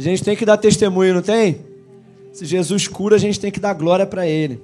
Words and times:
A 0.00 0.02
gente 0.02 0.24
tem 0.24 0.34
que 0.34 0.46
dar 0.46 0.56
testemunho, 0.56 1.12
não 1.12 1.20
tem? 1.20 1.60
Se 2.32 2.46
Jesus 2.46 2.88
cura, 2.88 3.16
a 3.16 3.18
gente 3.18 3.38
tem 3.38 3.50
que 3.50 3.60
dar 3.60 3.74
glória 3.74 4.06
para 4.06 4.26
Ele. 4.26 4.58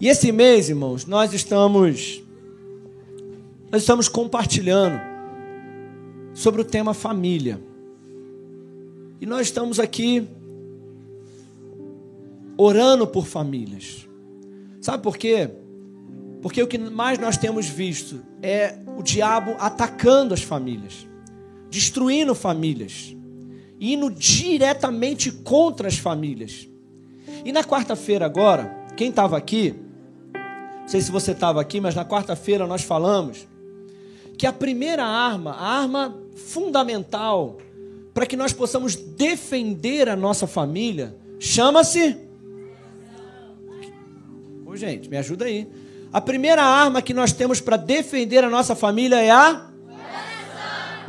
E 0.00 0.08
esse 0.08 0.32
mês, 0.32 0.68
irmãos, 0.68 1.06
nós 1.06 1.32
estamos 1.32 2.20
nós 3.70 3.82
estamos 3.82 4.08
compartilhando 4.08 5.00
sobre 6.34 6.60
o 6.60 6.64
tema 6.64 6.92
família. 6.92 7.60
E 9.20 9.26
nós 9.26 9.42
estamos 9.42 9.78
aqui 9.78 10.26
orando 12.56 13.06
por 13.06 13.28
famílias. 13.28 14.08
Sabe 14.80 15.04
por 15.04 15.16
quê? 15.16 15.50
Porque 16.42 16.60
o 16.60 16.66
que 16.66 16.78
mais 16.78 17.16
nós 17.16 17.36
temos 17.36 17.68
visto 17.68 18.20
é 18.42 18.74
o 18.98 19.04
diabo 19.04 19.54
atacando 19.60 20.34
as 20.34 20.42
famílias, 20.42 21.06
destruindo 21.70 22.34
famílias, 22.34 23.14
indo 23.82 24.08
diretamente 24.08 25.32
contra 25.32 25.88
as 25.88 25.98
famílias. 25.98 26.68
E 27.44 27.50
na 27.50 27.64
quarta-feira 27.64 28.24
agora, 28.24 28.86
quem 28.96 29.08
estava 29.08 29.36
aqui, 29.36 29.74
não 30.82 30.88
sei 30.88 31.00
se 31.00 31.10
você 31.10 31.32
estava 31.32 31.60
aqui, 31.60 31.80
mas 31.80 31.92
na 31.92 32.04
quarta-feira 32.04 32.64
nós 32.64 32.82
falamos 32.82 33.48
que 34.38 34.46
a 34.46 34.52
primeira 34.52 35.04
arma, 35.04 35.50
a 35.50 35.80
arma 35.80 36.16
fundamental 36.36 37.58
para 38.14 38.24
que 38.24 38.36
nós 38.36 38.52
possamos 38.52 38.94
defender 38.94 40.08
a 40.08 40.14
nossa 40.14 40.46
família, 40.46 41.16
chama-se. 41.40 42.16
Ô, 44.64 44.76
gente, 44.76 45.08
me 45.08 45.16
ajuda 45.16 45.46
aí. 45.46 45.66
A 46.12 46.20
primeira 46.20 46.62
arma 46.62 47.02
que 47.02 47.12
nós 47.12 47.32
temos 47.32 47.60
para 47.60 47.76
defender 47.76 48.44
a 48.44 48.50
nossa 48.50 48.76
família 48.76 49.20
é 49.20 49.30
a 49.30 49.66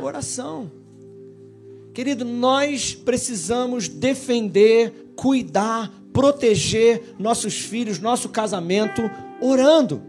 oração. 0.00 0.83
Querido, 1.94 2.24
nós 2.24 2.92
precisamos 2.92 3.88
defender, 3.88 5.12
cuidar, 5.14 5.92
proteger 6.12 7.14
nossos 7.20 7.54
filhos, 7.54 8.00
nosso 8.00 8.28
casamento, 8.28 9.00
orando. 9.40 10.02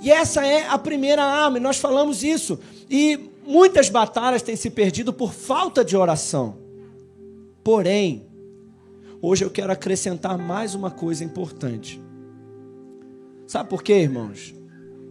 E 0.00 0.10
essa 0.10 0.44
é 0.44 0.66
a 0.66 0.78
primeira 0.78 1.22
arma, 1.22 1.58
e 1.58 1.60
nós 1.60 1.76
falamos 1.76 2.24
isso. 2.24 2.58
E 2.88 3.30
muitas 3.46 3.90
batalhas 3.90 4.40
têm 4.40 4.56
se 4.56 4.70
perdido 4.70 5.12
por 5.12 5.34
falta 5.34 5.84
de 5.84 5.94
oração. 5.98 6.56
Porém, 7.62 8.26
hoje 9.20 9.44
eu 9.44 9.50
quero 9.50 9.70
acrescentar 9.70 10.38
mais 10.38 10.74
uma 10.74 10.90
coisa 10.90 11.22
importante. 11.22 12.00
Sabe 13.46 13.68
por 13.68 13.82
quê, 13.82 13.92
irmãos? 13.98 14.54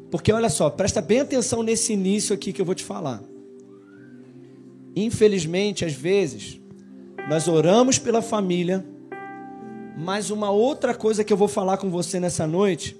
Porque 0.10 0.32
olha 0.32 0.50
só, 0.50 0.68
presta 0.72 1.00
bem 1.00 1.20
atenção 1.20 1.62
nesse 1.62 1.94
início 1.94 2.34
aqui 2.34 2.52
que 2.52 2.60
eu 2.60 2.66
vou 2.66 2.74
te 2.74 2.84
falar. 2.84 3.29
Infelizmente, 4.96 5.86
às 5.86 5.94
vezes, 5.94 6.60
nós 7.30 7.48
oramos 7.48 8.00
pela 8.00 8.22
família, 8.22 8.86
mas 9.98 10.30
uma 10.30 10.50
outra 10.50 10.94
coisa 10.94 11.24
que 11.24 11.32
eu 11.32 11.38
vou 11.38 11.48
falar 11.48 11.78
com 11.78 11.90
você 11.90 12.20
nessa 12.20 12.48
noite 12.48 13.00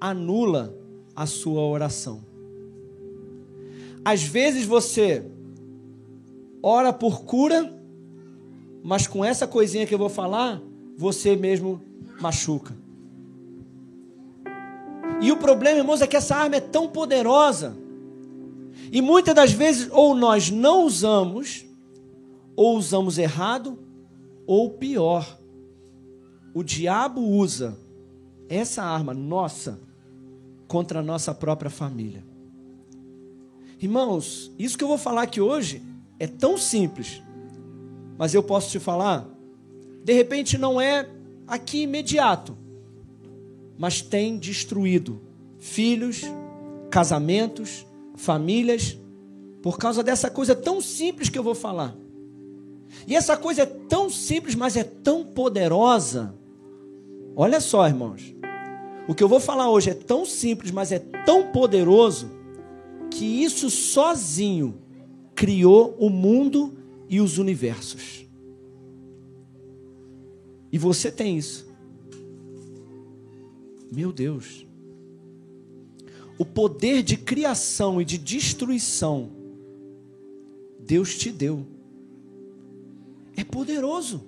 anula 0.00 0.76
a 1.14 1.26
sua 1.26 1.62
oração. 1.62 2.24
Às 4.04 4.22
vezes 4.22 4.64
você 4.64 5.24
ora 6.62 6.92
por 6.92 7.24
cura, 7.24 7.72
mas 8.82 9.06
com 9.06 9.24
essa 9.24 9.46
coisinha 9.46 9.86
que 9.86 9.94
eu 9.94 9.98
vou 9.98 10.08
falar, 10.08 10.62
você 10.96 11.34
mesmo 11.34 11.82
machuca. 12.20 12.76
E 15.20 15.32
o 15.32 15.36
problema, 15.36 15.78
irmãos, 15.78 16.02
é 16.02 16.06
que 16.06 16.16
essa 16.16 16.36
arma 16.36 16.56
é 16.56 16.60
tão 16.60 16.88
poderosa. 16.88 17.76
E 18.96 19.02
muitas 19.02 19.34
das 19.34 19.52
vezes, 19.52 19.90
ou 19.92 20.14
nós 20.14 20.50
não 20.50 20.86
usamos, 20.86 21.66
ou 22.56 22.78
usamos 22.78 23.18
errado, 23.18 23.78
ou 24.46 24.70
pior, 24.70 25.38
o 26.54 26.62
diabo 26.62 27.20
usa 27.20 27.78
essa 28.48 28.82
arma 28.82 29.12
nossa 29.12 29.78
contra 30.66 31.00
a 31.00 31.02
nossa 31.02 31.34
própria 31.34 31.68
família. 31.68 32.24
Irmãos, 33.78 34.50
isso 34.58 34.78
que 34.78 34.84
eu 34.84 34.88
vou 34.88 34.96
falar 34.96 35.24
aqui 35.24 35.42
hoje 35.42 35.82
é 36.18 36.26
tão 36.26 36.56
simples, 36.56 37.22
mas 38.16 38.32
eu 38.32 38.42
posso 38.42 38.70
te 38.70 38.78
falar, 38.78 39.28
de 40.04 40.14
repente 40.14 40.56
não 40.56 40.80
é 40.80 41.06
aqui 41.46 41.82
imediato, 41.82 42.56
mas 43.76 44.00
tem 44.00 44.38
destruído 44.38 45.20
filhos, 45.58 46.22
casamentos, 46.90 47.85
famílias, 48.16 48.98
por 49.62 49.78
causa 49.78 50.02
dessa 50.02 50.30
coisa 50.30 50.54
tão 50.54 50.80
simples 50.80 51.28
que 51.28 51.38
eu 51.38 51.42
vou 51.42 51.54
falar. 51.54 51.96
E 53.06 53.14
essa 53.14 53.36
coisa 53.36 53.62
é 53.62 53.66
tão 53.66 54.08
simples, 54.10 54.54
mas 54.54 54.76
é 54.76 54.84
tão 54.84 55.24
poderosa. 55.24 56.34
Olha 57.34 57.60
só, 57.60 57.86
irmãos. 57.86 58.34
O 59.08 59.14
que 59.14 59.22
eu 59.22 59.28
vou 59.28 59.38
falar 59.38 59.70
hoje 59.70 59.90
é 59.90 59.94
tão 59.94 60.24
simples, 60.24 60.70
mas 60.70 60.90
é 60.90 60.98
tão 60.98 61.52
poderoso, 61.52 62.30
que 63.10 63.24
isso 63.24 63.70
sozinho 63.70 64.80
criou 65.34 65.96
o 65.98 66.10
mundo 66.10 66.76
e 67.08 67.20
os 67.20 67.38
universos. 67.38 68.26
E 70.72 70.78
você 70.78 71.10
tem 71.10 71.38
isso. 71.38 71.66
Meu 73.92 74.12
Deus. 74.12 74.66
O 76.38 76.44
poder 76.44 77.02
de 77.02 77.16
criação 77.16 78.00
e 78.00 78.04
de 78.04 78.18
destruição, 78.18 79.30
Deus 80.78 81.16
te 81.16 81.30
deu. 81.30 81.66
É 83.36 83.44
poderoso 83.44 84.22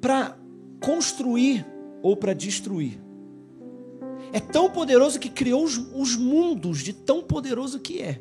para 0.00 0.36
construir 0.80 1.66
ou 2.02 2.16
para 2.16 2.32
destruir. 2.32 3.00
É 4.32 4.40
tão 4.40 4.70
poderoso 4.70 5.18
que 5.18 5.28
criou 5.28 5.64
os, 5.64 5.76
os, 5.94 6.16
mundos, 6.16 6.80
de 6.80 6.92
tão 6.92 7.22
poderoso 7.22 7.78
que 7.78 8.00
é. 8.00 8.20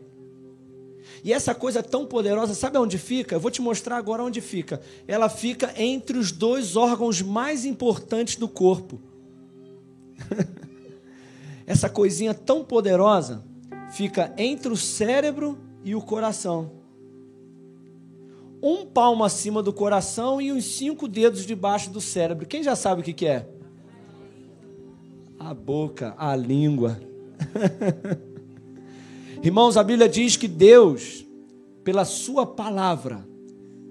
E 1.24 1.32
essa 1.32 1.54
coisa 1.54 1.84
tão 1.84 2.06
poderosa, 2.06 2.54
sabe 2.54 2.78
onde 2.78 2.98
fica? 2.98 3.36
Eu 3.36 3.40
vou 3.40 3.52
te 3.52 3.62
mostrar 3.62 3.98
agora 3.98 4.24
onde 4.24 4.42
fica. 4.42 4.82
Ela 5.08 5.30
fica 5.30 5.74
entre 5.82 6.18
os 6.18 6.32
dois 6.32 6.76
órgãos 6.76 7.22
mais 7.22 7.64
importantes 7.64 8.36
do 8.36 8.48
corpo 8.48 9.00
Essa 11.72 11.90
coisinha 11.90 12.34
tão 12.34 12.66
poderosa 12.66 13.46
fica 13.94 14.34
entre 14.38 14.74
o 14.74 14.76
cérebro 14.76 15.58
e 15.86 15.96
o 15.96 16.02
coração. 16.02 16.70
Um 18.62 18.86
palmo 18.86 19.24
acima 19.24 19.64
do 19.64 19.72
coração 19.72 20.42
e 20.42 20.52
uns 20.52 20.66
cinco 20.66 21.08
dedos 21.08 21.46
debaixo 21.46 21.90
do 21.90 22.02
cérebro. 22.02 22.46
Quem 22.46 22.62
já 22.62 22.76
sabe 22.76 23.00
o 23.00 23.04
que, 23.06 23.14
que 23.14 23.26
é? 23.26 23.48
A 25.40 25.54
boca, 25.54 26.14
a 26.18 26.36
língua. 26.36 27.00
Irmãos, 29.42 29.78
a 29.78 29.84
Bíblia 29.84 30.10
diz 30.10 30.36
que 30.36 30.50
Deus, 30.50 31.26
pela 31.86 32.04
Sua 32.04 32.46
palavra, 32.46 33.26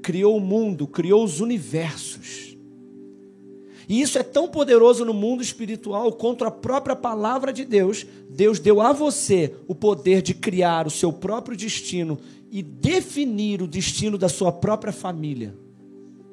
criou 0.03 0.37
o 0.37 0.41
mundo, 0.41 0.87
criou 0.87 1.25
os 1.25 1.41
universos. 1.41 2.50
E 3.91 4.01
isso 4.01 4.21
é 4.21 4.23
tão 4.23 4.47
poderoso 4.47 5.05
no 5.05 5.13
mundo 5.13 5.43
espiritual 5.43 6.13
contra 6.13 6.47
a 6.47 6.51
própria 6.53 6.95
palavra 6.95 7.53
de 7.53 7.65
Deus. 7.65 8.07
Deus 8.29 8.61
deu 8.61 8.81
a 8.81 8.93
você 8.93 9.53
o 9.67 9.75
poder 9.75 10.23
de 10.23 10.33
criar 10.33 10.87
o 10.87 10.91
seu 10.91 11.13
próprio 11.13 11.57
destino 11.57 12.17
e 12.53 12.63
definir 12.63 13.61
o 13.61 13.67
destino 13.67 14.17
da 14.17 14.29
sua 14.29 14.53
própria 14.53 14.93
família. 14.93 15.57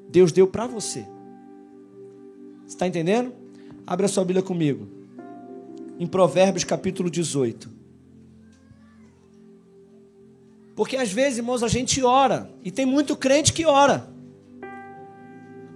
Deus 0.07 0.31
deu 0.31 0.45
para 0.45 0.67
você. 0.67 1.03
Está 2.67 2.85
entendendo? 2.85 3.33
Abra 3.87 4.05
a 4.05 4.09
sua 4.09 4.23
Bíblia 4.23 4.43
comigo. 4.43 4.87
Em 5.99 6.05
Provérbios 6.05 6.63
capítulo 6.63 7.09
18. 7.09 7.71
Porque 10.75 10.95
às 10.95 11.11
vezes, 11.11 11.39
irmãos, 11.39 11.63
a 11.63 11.67
gente 11.67 12.03
ora, 12.03 12.51
e 12.63 12.69
tem 12.69 12.85
muito 12.85 13.15
crente 13.15 13.51
que 13.51 13.65
ora. 13.65 14.15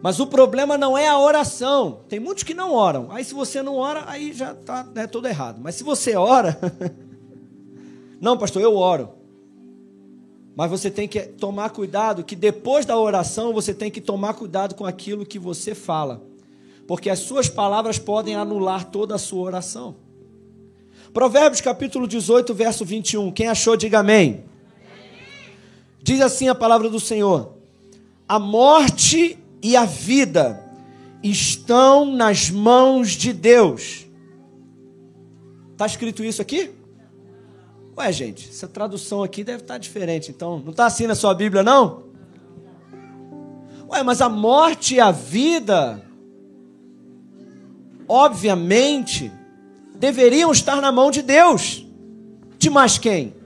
Mas 0.01 0.19
o 0.19 0.25
problema 0.25 0.77
não 0.77 0.97
é 0.97 1.07
a 1.07 1.19
oração. 1.19 1.99
Tem 2.09 2.19
muitos 2.19 2.43
que 2.43 2.53
não 2.53 2.73
oram. 2.73 3.11
Aí 3.11 3.23
se 3.23 3.33
você 3.33 3.61
não 3.61 3.75
ora, 3.75 4.03
aí 4.07 4.33
já 4.33 4.51
está 4.51 4.83
né, 4.83 5.05
tudo 5.05 5.27
errado. 5.27 5.59
Mas 5.61 5.75
se 5.75 5.83
você 5.83 6.15
ora, 6.15 6.59
não, 8.19 8.37
pastor, 8.37 8.61
eu 8.61 8.75
oro. 8.75 9.09
Mas 10.55 10.69
você 10.69 10.89
tem 10.89 11.07
que 11.07 11.21
tomar 11.21 11.69
cuidado 11.69 12.23
que 12.23 12.35
depois 12.35 12.85
da 12.85 12.97
oração 12.97 13.53
você 13.53 13.73
tem 13.73 13.91
que 13.91 14.01
tomar 14.01 14.33
cuidado 14.33 14.75
com 14.75 14.85
aquilo 14.85 15.25
que 15.25 15.37
você 15.37 15.75
fala. 15.75 16.21
Porque 16.87 17.09
as 17.09 17.19
suas 17.19 17.47
palavras 17.47 17.99
podem 17.99 18.35
anular 18.35 18.85
toda 18.85 19.15
a 19.15 19.19
sua 19.19 19.43
oração. 19.43 19.95
Provérbios 21.13 21.61
capítulo 21.61 22.07
18, 22.07 22.53
verso 22.53 22.83
21. 22.83 23.31
Quem 23.31 23.47
achou, 23.47 23.77
diga 23.77 23.99
amém. 23.99 24.43
Diz 26.01 26.19
assim 26.21 26.47
a 26.47 26.55
palavra 26.55 26.89
do 26.89 26.99
Senhor: 26.99 27.53
A 28.27 28.39
morte 28.39 29.37
e 29.61 29.75
a 29.75 29.85
vida 29.85 30.63
estão 31.23 32.05
nas 32.05 32.49
mãos 32.49 33.11
de 33.11 33.31
Deus. 33.31 34.07
Está 35.71 35.85
escrito 35.85 36.23
isso 36.23 36.41
aqui? 36.41 36.71
Ué, 37.97 38.11
gente, 38.11 38.49
essa 38.49 38.67
tradução 38.67 39.21
aqui 39.21 39.43
deve 39.43 39.63
estar 39.63 39.77
diferente, 39.77 40.31
então. 40.31 40.59
Não 40.59 40.71
está 40.71 40.85
assim 40.85 41.05
na 41.05 41.15
sua 41.15 41.33
Bíblia, 41.33 41.61
não? 41.61 42.03
Ué, 43.89 44.01
mas 44.03 44.21
a 44.21 44.29
morte 44.29 44.95
e 44.95 44.99
a 44.99 45.11
vida, 45.11 46.03
obviamente, 48.07 49.31
deveriam 49.95 50.51
estar 50.51 50.81
na 50.81 50.91
mão 50.91 51.11
de 51.11 51.21
Deus. 51.21 51.85
De 52.57 52.69
mais 52.69 52.97
quem? 52.97 53.40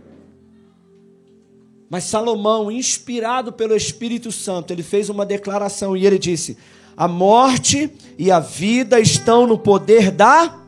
Mas 1.96 2.04
Salomão, 2.04 2.70
inspirado 2.70 3.54
pelo 3.54 3.74
Espírito 3.74 4.30
Santo, 4.30 4.74
ele 4.74 4.84
fez 4.84 5.10
uma 5.10 5.26
declaração 5.26 5.96
e 5.96 6.06
ele 6.06 6.20
disse: 6.20 6.58
A 6.98 7.08
morte 7.08 7.90
e 8.18 8.30
a 8.30 8.38
vida 8.38 9.00
estão 9.00 9.48
no 9.48 9.58
poder 9.58 10.12
da. 10.12 10.60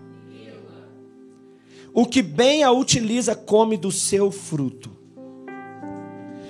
O 1.94 2.06
que 2.06 2.22
bem 2.22 2.64
a 2.64 2.72
utiliza 2.72 3.36
come 3.36 3.76
do 3.76 3.92
seu 3.92 4.32
fruto. 4.32 4.90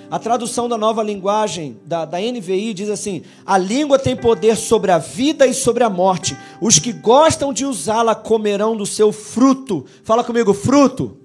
A 0.08 0.16
tradução 0.20 0.68
da 0.68 0.78
nova 0.78 1.02
linguagem, 1.02 1.76
da, 1.84 2.04
da 2.04 2.20
NVI, 2.20 2.72
diz 2.72 2.88
assim: 2.88 3.24
A 3.44 3.58
língua 3.58 3.98
tem 3.98 4.14
poder 4.14 4.56
sobre 4.56 4.92
a 4.92 4.98
vida 4.98 5.44
e 5.44 5.52
sobre 5.52 5.82
a 5.82 5.90
morte. 5.90 6.36
Os 6.60 6.78
que 6.78 6.92
gostam 6.92 7.52
de 7.52 7.66
usá-la 7.66 8.14
comerão 8.14 8.76
do 8.76 8.86
seu 8.86 9.10
fruto. 9.10 9.84
Fala 10.04 10.22
comigo, 10.22 10.54
fruto. 10.54 11.17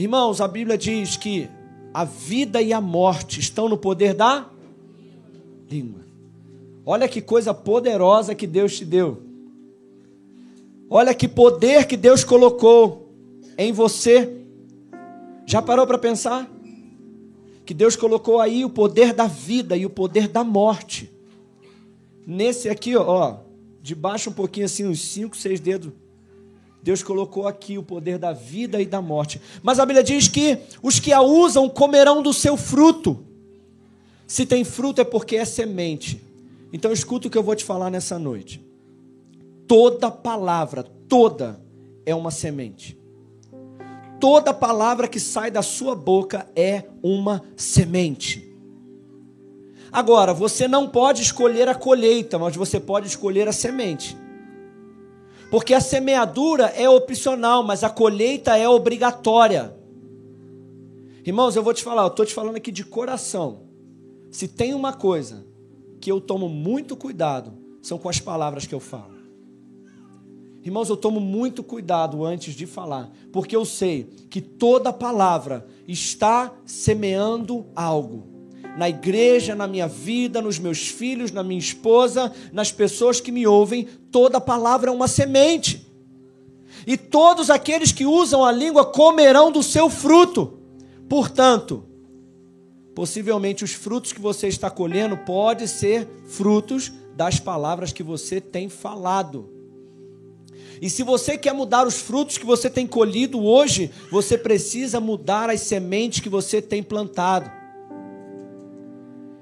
Irmãos, 0.00 0.40
a 0.40 0.48
Bíblia 0.48 0.78
diz 0.78 1.18
que 1.18 1.46
a 1.92 2.04
vida 2.04 2.62
e 2.62 2.72
a 2.72 2.80
morte 2.80 3.38
estão 3.38 3.68
no 3.68 3.76
poder 3.76 4.14
da 4.14 4.48
língua. 5.70 6.00
Olha 6.86 7.06
que 7.06 7.20
coisa 7.20 7.52
poderosa 7.52 8.34
que 8.34 8.46
Deus 8.46 8.78
te 8.78 8.86
deu. 8.86 9.22
Olha 10.88 11.12
que 11.12 11.28
poder 11.28 11.86
que 11.86 11.98
Deus 11.98 12.24
colocou 12.24 13.12
em 13.58 13.72
você. 13.72 14.38
Já 15.44 15.60
parou 15.60 15.86
para 15.86 15.98
pensar? 15.98 16.50
Que 17.66 17.74
Deus 17.74 17.94
colocou 17.94 18.40
aí 18.40 18.64
o 18.64 18.70
poder 18.70 19.12
da 19.12 19.26
vida 19.26 19.76
e 19.76 19.84
o 19.84 19.90
poder 19.90 20.28
da 20.28 20.42
morte. 20.42 21.12
Nesse 22.26 22.70
aqui, 22.70 22.96
ó, 22.96 23.36
de 23.82 23.94
baixo 23.94 24.30
um 24.30 24.32
pouquinho 24.32 24.64
assim, 24.64 24.86
uns 24.86 25.02
5, 25.02 25.36
6 25.36 25.60
dedos 25.60 25.92
Deus 26.82 27.02
colocou 27.02 27.46
aqui 27.46 27.76
o 27.76 27.82
poder 27.82 28.18
da 28.18 28.32
vida 28.32 28.80
e 28.80 28.86
da 28.86 29.02
morte. 29.02 29.40
Mas 29.62 29.78
a 29.78 29.86
Bíblia 29.86 30.02
diz 30.02 30.28
que 30.28 30.58
os 30.82 30.98
que 30.98 31.12
a 31.12 31.20
usam 31.20 31.68
comerão 31.68 32.22
do 32.22 32.32
seu 32.32 32.56
fruto. 32.56 33.24
Se 34.26 34.46
tem 34.46 34.64
fruto 34.64 35.00
é 35.00 35.04
porque 35.04 35.36
é 35.36 35.44
semente. 35.44 36.22
Então 36.72 36.92
escuta 36.92 37.28
o 37.28 37.30
que 37.30 37.36
eu 37.36 37.42
vou 37.42 37.54
te 37.54 37.64
falar 37.64 37.90
nessa 37.90 38.18
noite. 38.18 38.64
Toda 39.66 40.10
palavra, 40.10 40.82
toda, 40.82 41.60
é 42.06 42.14
uma 42.14 42.30
semente. 42.30 42.98
Toda 44.18 44.52
palavra 44.52 45.08
que 45.08 45.18
sai 45.18 45.50
da 45.50 45.62
sua 45.62 45.94
boca 45.94 46.46
é 46.54 46.84
uma 47.02 47.42
semente. 47.56 48.50
Agora, 49.92 50.32
você 50.32 50.68
não 50.68 50.88
pode 50.88 51.22
escolher 51.22 51.68
a 51.68 51.74
colheita, 51.74 52.38
mas 52.38 52.54
você 52.54 52.78
pode 52.78 53.08
escolher 53.08 53.48
a 53.48 53.52
semente. 53.52 54.16
Porque 55.50 55.74
a 55.74 55.80
semeadura 55.80 56.66
é 56.66 56.88
opcional, 56.88 57.62
mas 57.62 57.82
a 57.82 57.90
colheita 57.90 58.56
é 58.56 58.68
obrigatória. 58.68 59.76
Irmãos, 61.24 61.56
eu 61.56 61.62
vou 61.62 61.74
te 61.74 61.82
falar, 61.82 62.02
eu 62.02 62.08
estou 62.08 62.24
te 62.24 62.32
falando 62.32 62.56
aqui 62.56 62.70
de 62.70 62.84
coração. 62.84 63.62
Se 64.30 64.46
tem 64.46 64.74
uma 64.74 64.92
coisa 64.92 65.44
que 66.00 66.10
eu 66.10 66.20
tomo 66.20 66.48
muito 66.48 66.96
cuidado, 66.96 67.52
são 67.82 67.98
com 67.98 68.08
as 68.08 68.20
palavras 68.20 68.66
que 68.66 68.74
eu 68.74 68.80
falo. 68.80 69.18
Irmãos, 70.62 70.88
eu 70.88 70.96
tomo 70.96 71.20
muito 71.20 71.62
cuidado 71.62 72.24
antes 72.24 72.54
de 72.54 72.66
falar, 72.66 73.10
porque 73.32 73.56
eu 73.56 73.64
sei 73.64 74.04
que 74.28 74.40
toda 74.40 74.92
palavra 74.92 75.66
está 75.88 76.52
semeando 76.64 77.66
algo 77.74 78.39
na 78.76 78.88
igreja, 78.88 79.54
na 79.54 79.66
minha 79.66 79.88
vida, 79.88 80.40
nos 80.40 80.58
meus 80.58 80.88
filhos, 80.88 81.30
na 81.30 81.42
minha 81.42 81.58
esposa, 81.58 82.32
nas 82.52 82.72
pessoas 82.72 83.20
que 83.20 83.32
me 83.32 83.46
ouvem, 83.46 83.86
toda 84.10 84.40
palavra 84.40 84.90
é 84.90 84.92
uma 84.92 85.08
semente. 85.08 85.86
E 86.86 86.96
todos 86.96 87.50
aqueles 87.50 87.92
que 87.92 88.06
usam 88.06 88.44
a 88.44 88.52
língua 88.52 88.84
comerão 88.84 89.50
do 89.50 89.62
seu 89.62 89.90
fruto. 89.90 90.58
Portanto, 91.08 91.84
possivelmente 92.94 93.64
os 93.64 93.72
frutos 93.72 94.12
que 94.12 94.20
você 94.20 94.48
está 94.48 94.70
colhendo 94.70 95.16
podem 95.16 95.66
ser 95.66 96.08
frutos 96.26 96.92
das 97.14 97.38
palavras 97.38 97.92
que 97.92 98.02
você 98.02 98.40
tem 98.40 98.68
falado. 98.68 99.50
E 100.80 100.88
se 100.88 101.02
você 101.02 101.36
quer 101.36 101.52
mudar 101.52 101.86
os 101.86 101.96
frutos 101.96 102.38
que 102.38 102.46
você 102.46 102.70
tem 102.70 102.86
colhido 102.86 103.44
hoje, 103.44 103.90
você 104.10 104.38
precisa 104.38 104.98
mudar 104.98 105.50
as 105.50 105.60
sementes 105.60 106.20
que 106.20 106.28
você 106.28 106.62
tem 106.62 106.82
plantado. 106.82 107.59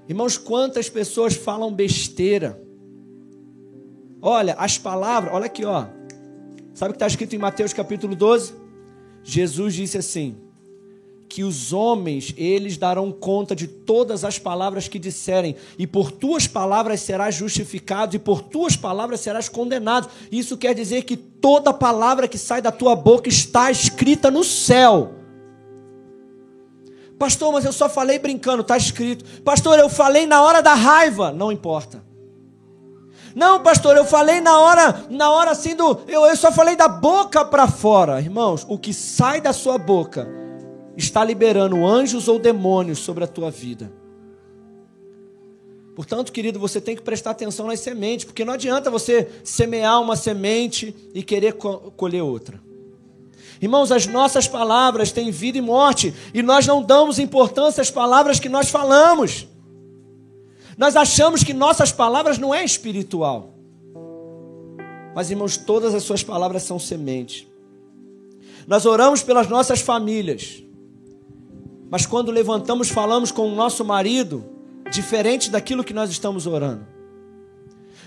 Irmãos, 0.09 0.39
quantas 0.39 0.89
pessoas 0.89 1.35
falam 1.35 1.73
besteira? 1.73 2.61
Olha, 4.23 4.55
as 4.55 4.79
palavras, 4.79 5.35
olha 5.35 5.47
aqui, 5.47 5.65
ó. 5.65 5.87
Sabe 6.73 6.91
o 6.91 6.93
que 6.95 6.97
está 6.97 7.07
escrito 7.07 7.37
em 7.37 7.39
Mateus 7.39 7.73
capítulo 7.73 8.17
12? 8.17 8.55
Jesus 9.23 9.75
disse 9.75 9.99
assim: 9.99 10.37
que 11.29 11.45
os 11.45 11.73
homens, 11.73 12.33
eles 12.37 12.79
darão 12.79 13.13
conta 13.13 13.55
de 13.55 13.69
todas 13.69 14.25
as 14.25 14.39
palavras 14.39 14.89
que 14.89 14.99
disserem, 14.99 15.55
e 15.79 15.87
por 15.87 16.11
tuas 16.11 16.47
palavras 16.47 17.01
serás 17.01 17.35
justificado, 17.35 18.17
e 18.17 18.19
por 18.19 18.41
tuas 18.41 18.77
palavras 18.77 19.21
serás 19.21 19.49
condenado. 19.49 20.09
Isso 20.33 20.57
quer 20.57 20.75
dizer 20.75 21.03
que 21.03 21.17
toda 21.17 21.73
palavra 21.73 22.27
que 22.27 22.39
sai 22.39 22.63
da 22.63 22.73
tua 22.73 22.97
boca 22.97 23.29
está 23.29 23.71
escrita 23.71 24.31
no 24.31 24.43
céu. 24.43 25.18
Pastor, 27.19 27.53
mas 27.53 27.65
eu 27.65 27.73
só 27.73 27.88
falei 27.88 28.19
brincando, 28.19 28.62
está 28.62 28.76
escrito. 28.76 29.25
Pastor, 29.43 29.79
eu 29.79 29.88
falei 29.88 30.26
na 30.26 30.41
hora 30.43 30.62
da 30.62 30.75
raiva, 30.75 31.32
não 31.32 31.50
importa. 31.50 32.03
Não, 33.35 33.62
pastor, 33.62 33.97
eu 33.97 34.05
falei 34.05 34.41
na 34.41 34.59
hora, 34.59 35.06
na 35.11 35.31
hora 35.31 35.50
assim 35.50 35.75
do, 35.75 36.00
eu, 36.09 36.25
eu 36.26 36.37
só 36.37 36.50
falei 36.50 36.76
da 36.76 36.88
boca 36.88 37.44
para 37.44 37.69
fora. 37.69 38.20
Irmãos, 38.20 38.65
o 38.69 38.79
que 38.79 38.93
sai 38.93 39.41
da 39.41 39.53
sua 39.53 39.79
boca 39.79 40.29
está 40.97 41.25
liberando 41.25 41.87
anjos 41.87 42.29
ou 42.29 42.38
demônios 42.38 42.99
sobre 42.99 43.25
a 43.25 43.29
tua 43.29 43.50
vida. 43.50 43.93
Portanto, 45.94 46.32
querido, 46.32 46.61
você 46.61 46.81
tem 46.81 46.94
que 46.94 47.03
prestar 47.03 47.31
atenção 47.31 47.67
nas 47.67 47.81
sementes, 47.81 48.25
porque 48.25 48.44
não 48.44 48.55
adianta 48.55 48.91
você 48.91 49.29
semear 49.43 50.00
uma 50.00 50.14
semente 50.14 50.94
e 51.12 51.23
querer 51.25 51.55
colher 51.55 52.23
outra. 52.23 52.68
Irmãos, 53.61 53.91
as 53.91 54.07
nossas 54.07 54.47
palavras 54.47 55.11
têm 55.11 55.31
vida 55.31 55.59
e 55.59 55.61
morte, 55.61 56.15
e 56.33 56.43
nós 56.43 56.67
não 56.67 56.83
damos 56.83 57.19
importância 57.19 57.81
às 57.81 57.91
palavras 57.91 58.39
que 58.39 58.49
nós 58.49 58.69
falamos. 58.69 59.47
Nós 60.77 60.95
achamos 60.95 61.43
que 61.43 61.53
nossas 61.53 61.91
palavras 61.91 62.38
não 62.38 62.55
é 62.55 62.65
espiritual. 62.65 63.55
Mas, 65.15 65.31
irmãos, 65.31 65.57
todas 65.57 65.93
as 65.95 66.05
suas 66.05 66.23
palavras 66.23 66.62
são 66.62 66.79
semente. 66.79 67.49
Nós 68.67 68.87
oramos 68.87 69.23
pelas 69.23 69.49
nossas 69.49 69.81
famílias. 69.81 70.62
Mas 71.91 72.07
quando 72.07 72.31
levantamos, 72.31 72.91
falamos 72.91 73.33
com 73.33 73.50
o 73.50 73.55
nosso 73.55 73.85
marido, 73.85 74.45
diferente 74.93 75.50
daquilo 75.50 75.83
que 75.83 75.95
nós 75.95 76.11
estamos 76.11 76.47
orando. 76.47 76.87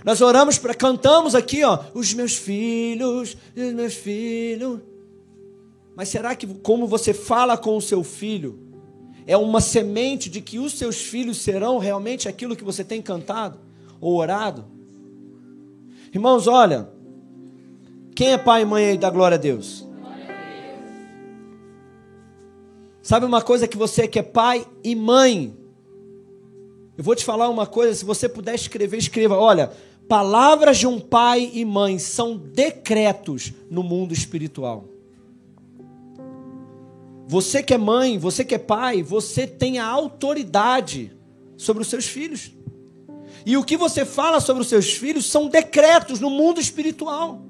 Nós 0.05 0.21
oramos 0.21 0.57
para 0.57 0.73
cantamos 0.73 1.35
aqui, 1.35 1.63
ó, 1.63 1.79
os 1.93 2.13
meus 2.13 2.35
filhos, 2.35 3.35
os 3.55 3.73
meus 3.73 3.93
filhos. 3.93 4.79
Mas 5.95 6.09
será 6.09 6.35
que 6.35 6.47
como 6.47 6.87
você 6.87 7.13
fala 7.13 7.57
com 7.57 7.75
o 7.75 7.81
seu 7.81 8.03
filho 8.03 8.59
é 9.27 9.37
uma 9.37 9.61
semente 9.61 10.29
de 10.29 10.41
que 10.41 10.57
os 10.57 10.73
seus 10.73 11.01
filhos 11.01 11.37
serão 11.37 11.77
realmente 11.77 12.27
aquilo 12.27 12.55
que 12.55 12.63
você 12.63 12.83
tem 12.83 13.01
cantado 13.01 13.59
ou 13.99 14.15
orado? 14.15 14.65
Irmãos, 16.13 16.47
olha, 16.47 16.89
quem 18.15 18.33
é 18.33 18.37
pai 18.37 18.63
e 18.63 18.65
mãe 18.65 18.85
aí 18.85 18.97
da 18.97 19.09
glória 19.09 19.35
a 19.35 19.39
Deus? 19.39 19.87
Sabe 23.01 23.25
uma 23.25 23.41
coisa 23.41 23.67
que 23.67 23.77
você 23.77 24.07
que 24.07 24.19
é 24.19 24.23
pai 24.23 24.65
e 24.83 24.95
mãe? 24.95 25.57
Eu 26.97 27.03
vou 27.03 27.15
te 27.15 27.25
falar 27.25 27.49
uma 27.49 27.65
coisa, 27.65 27.95
se 27.95 28.05
você 28.05 28.29
puder 28.29 28.53
escrever, 28.53 28.97
escreva. 28.97 29.37
Olha, 29.37 29.71
palavras 30.07 30.77
de 30.77 30.85
um 30.85 30.99
pai 30.99 31.49
e 31.53 31.65
mãe 31.65 31.97
são 31.97 32.37
decretos 32.37 33.53
no 33.69 33.81
mundo 33.81 34.13
espiritual. 34.13 34.90
Você 37.31 37.63
que 37.63 37.73
é 37.73 37.77
mãe, 37.77 38.17
você 38.17 38.43
que 38.43 38.55
é 38.55 38.57
pai, 38.57 39.01
você 39.01 39.47
tem 39.47 39.79
a 39.79 39.85
autoridade 39.85 41.17
sobre 41.55 41.81
os 41.81 41.87
seus 41.87 42.05
filhos. 42.05 42.51
E 43.45 43.55
o 43.55 43.63
que 43.63 43.77
você 43.77 44.03
fala 44.03 44.41
sobre 44.41 44.61
os 44.61 44.67
seus 44.67 44.91
filhos 44.91 45.27
são 45.27 45.47
decretos 45.47 46.19
no 46.19 46.29
mundo 46.29 46.59
espiritual. 46.59 47.41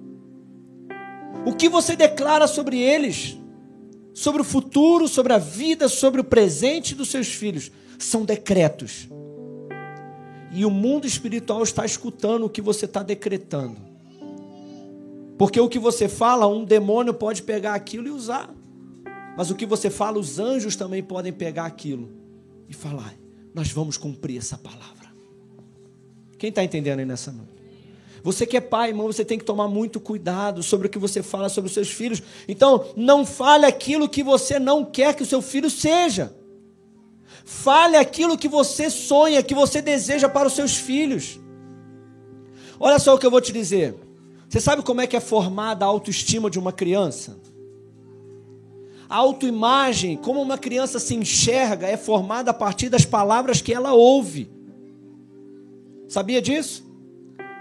O 1.48 1.56
que 1.56 1.68
você 1.68 1.96
declara 1.96 2.46
sobre 2.46 2.80
eles, 2.80 3.36
sobre 4.14 4.44
o 4.44 4.46
futuro, 4.46 5.08
sobre 5.08 5.34
a 5.34 5.40
vida, 5.40 5.90
sobre 5.90 6.22
o 6.22 6.26
presente 6.26 6.94
dos 6.94 7.10
seus 7.10 7.30
filhos, 7.30 7.72
são 7.98 8.24
decretos. 8.24 9.10
E 10.52 10.64
o 10.64 10.70
mundo 10.70 11.08
espiritual 11.08 11.64
está 11.64 11.84
escutando 11.84 12.46
o 12.46 12.50
que 12.52 12.62
você 12.62 12.86
está 12.86 13.02
decretando. 13.02 13.78
Porque 15.40 15.60
o 15.60 15.68
que 15.68 15.80
você 15.80 16.08
fala, 16.08 16.46
um 16.46 16.64
demônio 16.64 17.16
pode 17.16 17.42
pegar 17.42 17.74
aquilo 17.74 18.08
e 18.08 18.12
usar. 18.12 18.61
Mas 19.38 19.50
o 19.50 19.56
que 19.56 19.66
você 19.66 19.90
fala, 19.90 20.20
os 20.20 20.40
anjos 20.40 20.76
também 20.76 21.02
podem 21.02 21.32
pegar 21.32 21.66
aquilo 21.66 22.10
e 22.68 22.74
falar: 22.74 23.14
nós 23.54 23.72
vamos 23.72 23.98
cumprir 23.98 24.38
essa 24.38 24.58
palavra. 24.58 25.12
Quem 26.38 26.50
está 26.50 26.64
entendendo 26.64 27.00
aí 27.00 27.06
nessa 27.06 27.32
noite? 27.32 27.62
Você 28.24 28.46
que 28.46 28.56
é 28.56 28.62
pai, 28.62 28.90
irmão, 28.90 29.08
você 29.08 29.26
tem 29.26 29.38
que 29.38 29.46
tomar 29.46 29.68
muito 29.68 30.00
cuidado 30.00 30.62
sobre 30.62 30.88
o 30.88 30.90
que 30.90 31.00
você 31.00 31.24
fala 31.24 31.50
sobre 31.50 31.68
os 31.70 31.74
seus 31.74 31.90
filhos. 31.90 32.22
Então, 32.48 32.86
não 32.96 33.26
fale 33.26 33.66
aquilo 33.66 34.08
que 34.08 34.24
você 34.24 34.60
não 34.60 34.86
quer 34.86 35.16
que 35.16 35.24
o 35.24 35.26
seu 35.26 35.42
filho 35.42 35.70
seja. 35.70 36.34
Fale 37.44 37.98
aquilo 37.98 38.38
que 38.38 38.48
você 38.48 38.90
sonha, 38.90 39.42
que 39.42 39.56
você 39.56 39.82
deseja 39.82 40.30
para 40.30 40.48
os 40.48 40.54
seus 40.54 40.76
filhos. 40.76 41.40
Olha 42.80 43.00
só 43.00 43.16
o 43.16 43.18
que 43.18 43.26
eu 43.26 43.32
vou 43.32 43.42
te 43.42 43.52
dizer. 43.52 43.96
Você 44.48 44.60
sabe 44.60 44.84
como 44.84 45.02
é 45.02 45.08
que 45.08 45.16
é 45.16 45.20
formada 45.20 45.86
a 45.86 45.88
autoestima 45.88 46.50
de 46.50 46.60
uma 46.60 46.72
criança? 46.72 47.40
Autoimagem, 49.12 50.16
como 50.16 50.42
uma 50.42 50.58
criança 50.58 50.98
se 50.98 51.14
enxerga, 51.14 51.86
é 51.86 51.98
formada 51.98 52.52
a 52.52 52.54
partir 52.54 52.88
das 52.88 53.04
palavras 53.04 53.60
que 53.60 53.74
ela 53.74 53.92
ouve. 53.92 54.50
Sabia 56.08 56.42
disso? 56.42 56.90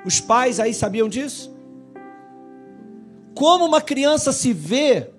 Os 0.07 0.21
pais 0.21 0.61
aí 0.61 0.73
sabiam 0.73 1.09
disso? 1.09 1.53
Como 3.35 3.65
uma 3.65 3.81
criança 3.81 4.33
se 4.33 4.53
vê 4.53 5.11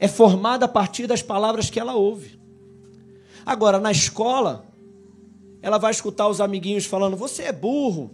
é 0.00 0.08
formada 0.08 0.64
a 0.64 0.68
partir 0.68 1.06
das 1.06 1.22
palavras 1.22 1.70
que 1.70 1.78
ela 1.78 1.94
ouve. 1.94 2.36
Agora, 3.46 3.78
na 3.78 3.92
escola, 3.92 4.66
ela 5.62 5.78
vai 5.78 5.92
escutar 5.92 6.26
os 6.26 6.40
amiguinhos 6.40 6.86
falando: 6.86 7.16
Você 7.16 7.44
é 7.44 7.52
burro, 7.52 8.10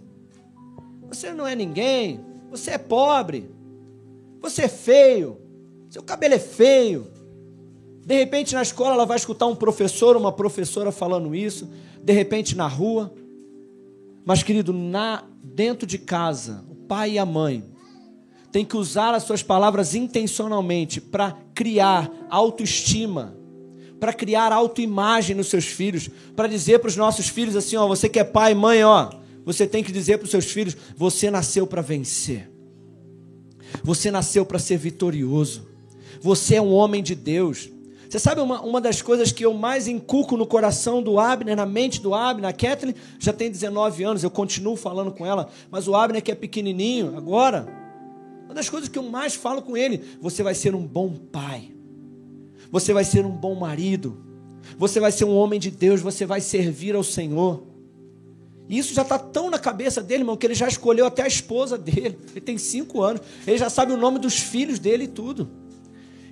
você 1.07 1.33
não 1.33 1.47
é 1.47 1.55
ninguém, 1.55 2.23
você 2.51 2.71
é 2.71 2.77
pobre, 2.77 3.49
você 4.39 4.65
é 4.65 4.67
feio, 4.67 5.41
seu 5.91 6.01
cabelo 6.01 6.33
é 6.33 6.39
feio. 6.39 7.05
De 8.05 8.17
repente, 8.17 8.55
na 8.55 8.61
escola, 8.61 8.93
ela 8.93 9.05
vai 9.05 9.17
escutar 9.17 9.45
um 9.45 9.55
professor, 9.55 10.15
uma 10.15 10.31
professora 10.31 10.89
falando 10.89 11.35
isso. 11.35 11.69
De 12.01 12.13
repente, 12.13 12.55
na 12.55 12.65
rua. 12.65 13.13
Mas, 14.23 14.41
querido, 14.41 14.71
na, 14.71 15.25
dentro 15.43 15.85
de 15.85 15.97
casa, 15.97 16.63
o 16.69 16.75
pai 16.75 17.11
e 17.11 17.19
a 17.19 17.25
mãe 17.25 17.65
têm 18.53 18.63
que 18.63 18.77
usar 18.77 19.13
as 19.13 19.23
suas 19.23 19.43
palavras 19.43 19.93
intencionalmente 19.93 21.01
para 21.01 21.37
criar 21.53 22.09
autoestima, 22.29 23.35
para 23.99 24.13
criar 24.13 24.53
autoimagem 24.53 25.35
nos 25.35 25.47
seus 25.47 25.65
filhos, 25.65 26.09
para 26.37 26.47
dizer 26.47 26.79
para 26.79 26.87
os 26.87 26.95
nossos 26.95 27.27
filhos 27.27 27.55
assim, 27.55 27.75
ó, 27.75 27.85
você 27.85 28.07
que 28.07 28.19
é 28.19 28.23
pai 28.23 28.53
e 28.53 28.55
mãe, 28.55 28.81
ó, 28.81 29.09
você 29.43 29.67
tem 29.67 29.83
que 29.83 29.91
dizer 29.91 30.19
para 30.19 30.25
os 30.25 30.31
seus 30.31 30.45
filhos, 30.45 30.77
você 30.95 31.29
nasceu 31.29 31.67
para 31.67 31.81
vencer. 31.81 32.49
Você 33.83 34.09
nasceu 34.09 34.45
para 34.45 34.57
ser 34.57 34.77
vitorioso. 34.77 35.70
Você 36.21 36.55
é 36.55 36.61
um 36.61 36.71
homem 36.71 37.03
de 37.03 37.15
Deus. 37.15 37.69
Você 38.07 38.19
sabe 38.19 38.41
uma, 38.41 38.61
uma 38.61 38.79
das 38.79 39.01
coisas 39.01 39.31
que 39.31 39.43
eu 39.43 39.53
mais 39.53 39.87
inculco 39.87 40.37
no 40.37 40.45
coração 40.45 41.01
do 41.01 41.19
Abner, 41.19 41.55
na 41.55 41.65
mente 41.65 42.01
do 42.01 42.13
Abner, 42.13 42.49
a 42.49 42.53
Kathleen 42.53 42.95
já 43.19 43.33
tem 43.33 43.49
19 43.49 44.03
anos, 44.03 44.23
eu 44.23 44.29
continuo 44.29 44.75
falando 44.75 45.11
com 45.11 45.25
ela, 45.25 45.49
mas 45.69 45.87
o 45.87 45.95
Abner 45.95 46.21
que 46.21 46.31
é 46.31 46.35
pequenininho 46.35 47.17
agora, 47.17 47.67
uma 48.45 48.53
das 48.53 48.69
coisas 48.69 48.89
que 48.89 48.99
eu 48.99 49.03
mais 49.03 49.33
falo 49.33 49.61
com 49.61 49.77
ele, 49.77 50.03
você 50.19 50.43
vai 50.43 50.53
ser 50.53 50.75
um 50.75 50.85
bom 50.85 51.13
pai. 51.31 51.71
Você 52.69 52.93
vai 52.93 53.05
ser 53.05 53.25
um 53.25 53.31
bom 53.31 53.55
marido. 53.55 54.17
Você 54.77 54.99
vai 54.99 55.11
ser 55.11 55.23
um 55.23 55.35
homem 55.35 55.57
de 55.57 55.71
Deus. 55.71 56.01
Você 56.01 56.25
vai 56.25 56.41
servir 56.41 56.93
ao 56.95 57.03
Senhor. 57.03 57.63
E 58.67 58.77
isso 58.77 58.93
já 58.93 59.01
está 59.03 59.17
tão 59.17 59.49
na 59.49 59.57
cabeça 59.57 60.01
dele, 60.01 60.23
irmão, 60.23 60.35
que 60.35 60.45
ele 60.45 60.53
já 60.53 60.67
escolheu 60.67 61.05
até 61.05 61.23
a 61.23 61.27
esposa 61.27 61.77
dele. 61.77 62.17
Ele 62.31 62.41
tem 62.41 62.57
cinco 62.57 63.01
anos. 63.01 63.21
Ele 63.47 63.57
já 63.57 63.69
sabe 63.69 63.93
o 63.93 63.97
nome 63.97 64.19
dos 64.19 64.37
filhos 64.37 64.79
dele 64.79 65.05
e 65.05 65.07
tudo. 65.07 65.60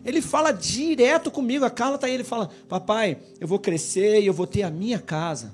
Ele 0.05 0.21
fala 0.21 0.51
direto 0.51 1.29
comigo. 1.29 1.65
A 1.65 1.69
Carla 1.69 1.95
está 1.95 2.07
aí. 2.07 2.13
Ele 2.13 2.23
fala: 2.23 2.49
Papai, 2.67 3.17
eu 3.39 3.47
vou 3.47 3.59
crescer 3.59 4.21
e 4.21 4.27
eu 4.27 4.33
vou 4.33 4.47
ter 4.47 4.63
a 4.63 4.69
minha 4.69 4.99
casa. 4.99 5.53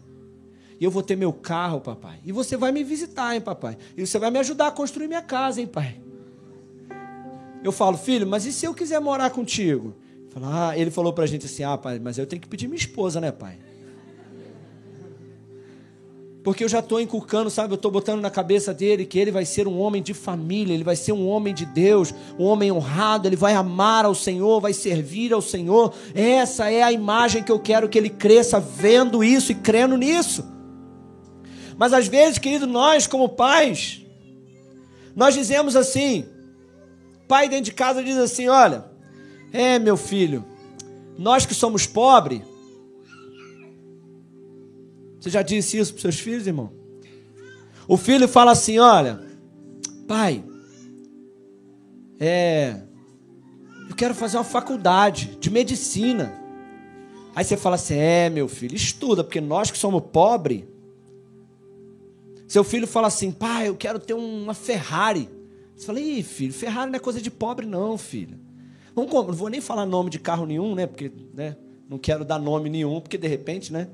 E 0.79 0.83
eu 0.83 0.91
vou 0.91 1.01
ter 1.01 1.15
meu 1.15 1.31
carro, 1.31 1.79
papai. 1.79 2.19
E 2.25 2.31
você 2.31 2.57
vai 2.57 2.71
me 2.71 2.83
visitar, 2.83 3.33
hein, 3.33 3.39
papai. 3.39 3.77
E 3.95 4.05
você 4.05 4.19
vai 4.19 4.29
me 4.29 4.39
ajudar 4.39 4.67
a 4.67 4.71
construir 4.71 5.07
minha 5.07 5.21
casa, 5.21 5.61
hein, 5.61 5.67
pai. 5.67 6.01
Eu 7.63 7.71
falo, 7.71 7.97
filho, 7.97 8.27
mas 8.27 8.45
e 8.45 8.51
se 8.51 8.65
eu 8.65 8.73
quiser 8.73 8.99
morar 8.99 9.29
contigo? 9.29 9.95
ah, 10.43 10.77
ele 10.77 10.91
falou 10.91 11.13
para 11.13 11.23
a 11.23 11.27
gente 11.27 11.45
assim: 11.45 11.63
ah, 11.63 11.77
pai, 11.77 11.99
mas 11.99 12.17
eu 12.17 12.27
tenho 12.27 12.41
que 12.41 12.47
pedir 12.47 12.67
minha 12.67 12.77
esposa, 12.77 13.21
né, 13.21 13.31
pai? 13.31 13.57
Porque 16.45 16.63
eu 16.63 16.69
já 16.69 16.77
estou 16.77 17.01
inculcando, 17.01 17.49
sabe? 17.49 17.73
Eu 17.73 17.75
estou 17.75 17.89
botando 17.89 18.21
na 18.21 18.29
cabeça 18.29 18.71
dele 18.71 19.03
que 19.03 19.17
ele 19.17 19.31
vai 19.31 19.43
ser 19.43 19.67
um 19.67 19.79
homem 19.79 20.03
de 20.03 20.13
família, 20.13 20.75
ele 20.75 20.83
vai 20.83 20.95
ser 20.95 21.11
um 21.11 21.27
homem 21.27 21.51
de 21.55 21.65
Deus, 21.65 22.13
um 22.37 22.43
homem 22.43 22.71
honrado, 22.71 23.27
ele 23.27 23.35
vai 23.35 23.55
amar 23.55 24.05
ao 24.05 24.13
Senhor, 24.13 24.61
vai 24.61 24.71
servir 24.71 25.33
ao 25.33 25.41
Senhor. 25.41 25.91
Essa 26.13 26.69
é 26.69 26.83
a 26.83 26.91
imagem 26.91 27.41
que 27.41 27.51
eu 27.51 27.59
quero 27.59 27.89
que 27.89 27.97
ele 27.97 28.11
cresça 28.11 28.59
vendo 28.59 29.23
isso 29.23 29.51
e 29.51 29.55
crendo 29.55 29.97
nisso. 29.97 30.45
Mas 31.79 31.93
às 31.93 32.07
vezes, 32.07 32.37
querido, 32.37 32.67
nós 32.67 33.07
como 33.07 33.27
pais, 33.27 34.05
nós 35.15 35.33
dizemos 35.33 35.75
assim, 35.75 36.27
pai 37.27 37.49
dentro 37.49 37.65
de 37.65 37.73
casa 37.73 38.03
diz 38.03 38.17
assim: 38.17 38.47
olha, 38.49 38.85
é, 39.51 39.79
meu 39.79 39.97
filho, 39.97 40.45
nós 41.17 41.43
que 41.43 41.55
somos 41.55 41.87
pobres. 41.87 42.43
Você 45.25 45.31
já 45.31 45.41
disse 45.41 45.79
isso 45.79 45.91
para 45.91 46.03
seus 46.03 46.19
filhos, 46.19 46.45
irmão? 46.45 46.71
O 47.87 47.97
filho 47.97 48.27
fala 48.27 48.51
assim: 48.51 48.77
Olha, 48.77 49.19
pai, 50.07 50.43
é, 52.19 52.79
eu 53.89 53.95
quero 53.95 54.13
fazer 54.13 54.37
uma 54.37 54.43
faculdade 54.43 55.35
de 55.39 55.49
medicina. 55.49 56.31
Aí 57.33 57.43
você 57.43 57.57
fala 57.57 57.73
assim: 57.73 57.95
É, 57.95 58.29
meu 58.29 58.47
filho, 58.47 58.75
estuda, 58.75 59.23
porque 59.23 59.41
nós 59.41 59.71
que 59.71 59.79
somos 59.79 60.03
pobres. 60.13 60.63
Seu 62.47 62.63
filho 62.63 62.85
fala 62.85 63.07
assim: 63.07 63.31
Pai, 63.31 63.67
eu 63.67 63.75
quero 63.75 63.97
ter 63.97 64.13
uma 64.13 64.53
Ferrari. 64.53 65.27
Você 65.75 65.87
fala: 65.87 65.99
Ih, 65.99 66.21
filho, 66.21 66.53
Ferrari 66.53 66.91
não 66.91 66.97
é 66.97 66.99
coisa 66.99 67.19
de 67.19 67.31
pobre, 67.31 67.65
não, 67.65 67.97
filho. 67.97 68.39
Vamos, 68.93 69.11
não 69.11 69.33
vou 69.33 69.49
nem 69.49 69.59
falar 69.59 69.87
nome 69.87 70.11
de 70.11 70.19
carro 70.19 70.45
nenhum, 70.45 70.75
né? 70.75 70.85
Porque 70.85 71.11
né, 71.33 71.57
não 71.89 71.97
quero 71.97 72.23
dar 72.23 72.37
nome 72.37 72.69
nenhum, 72.69 73.01
porque 73.01 73.17
de 73.17 73.27
repente, 73.27 73.73
né? 73.73 73.89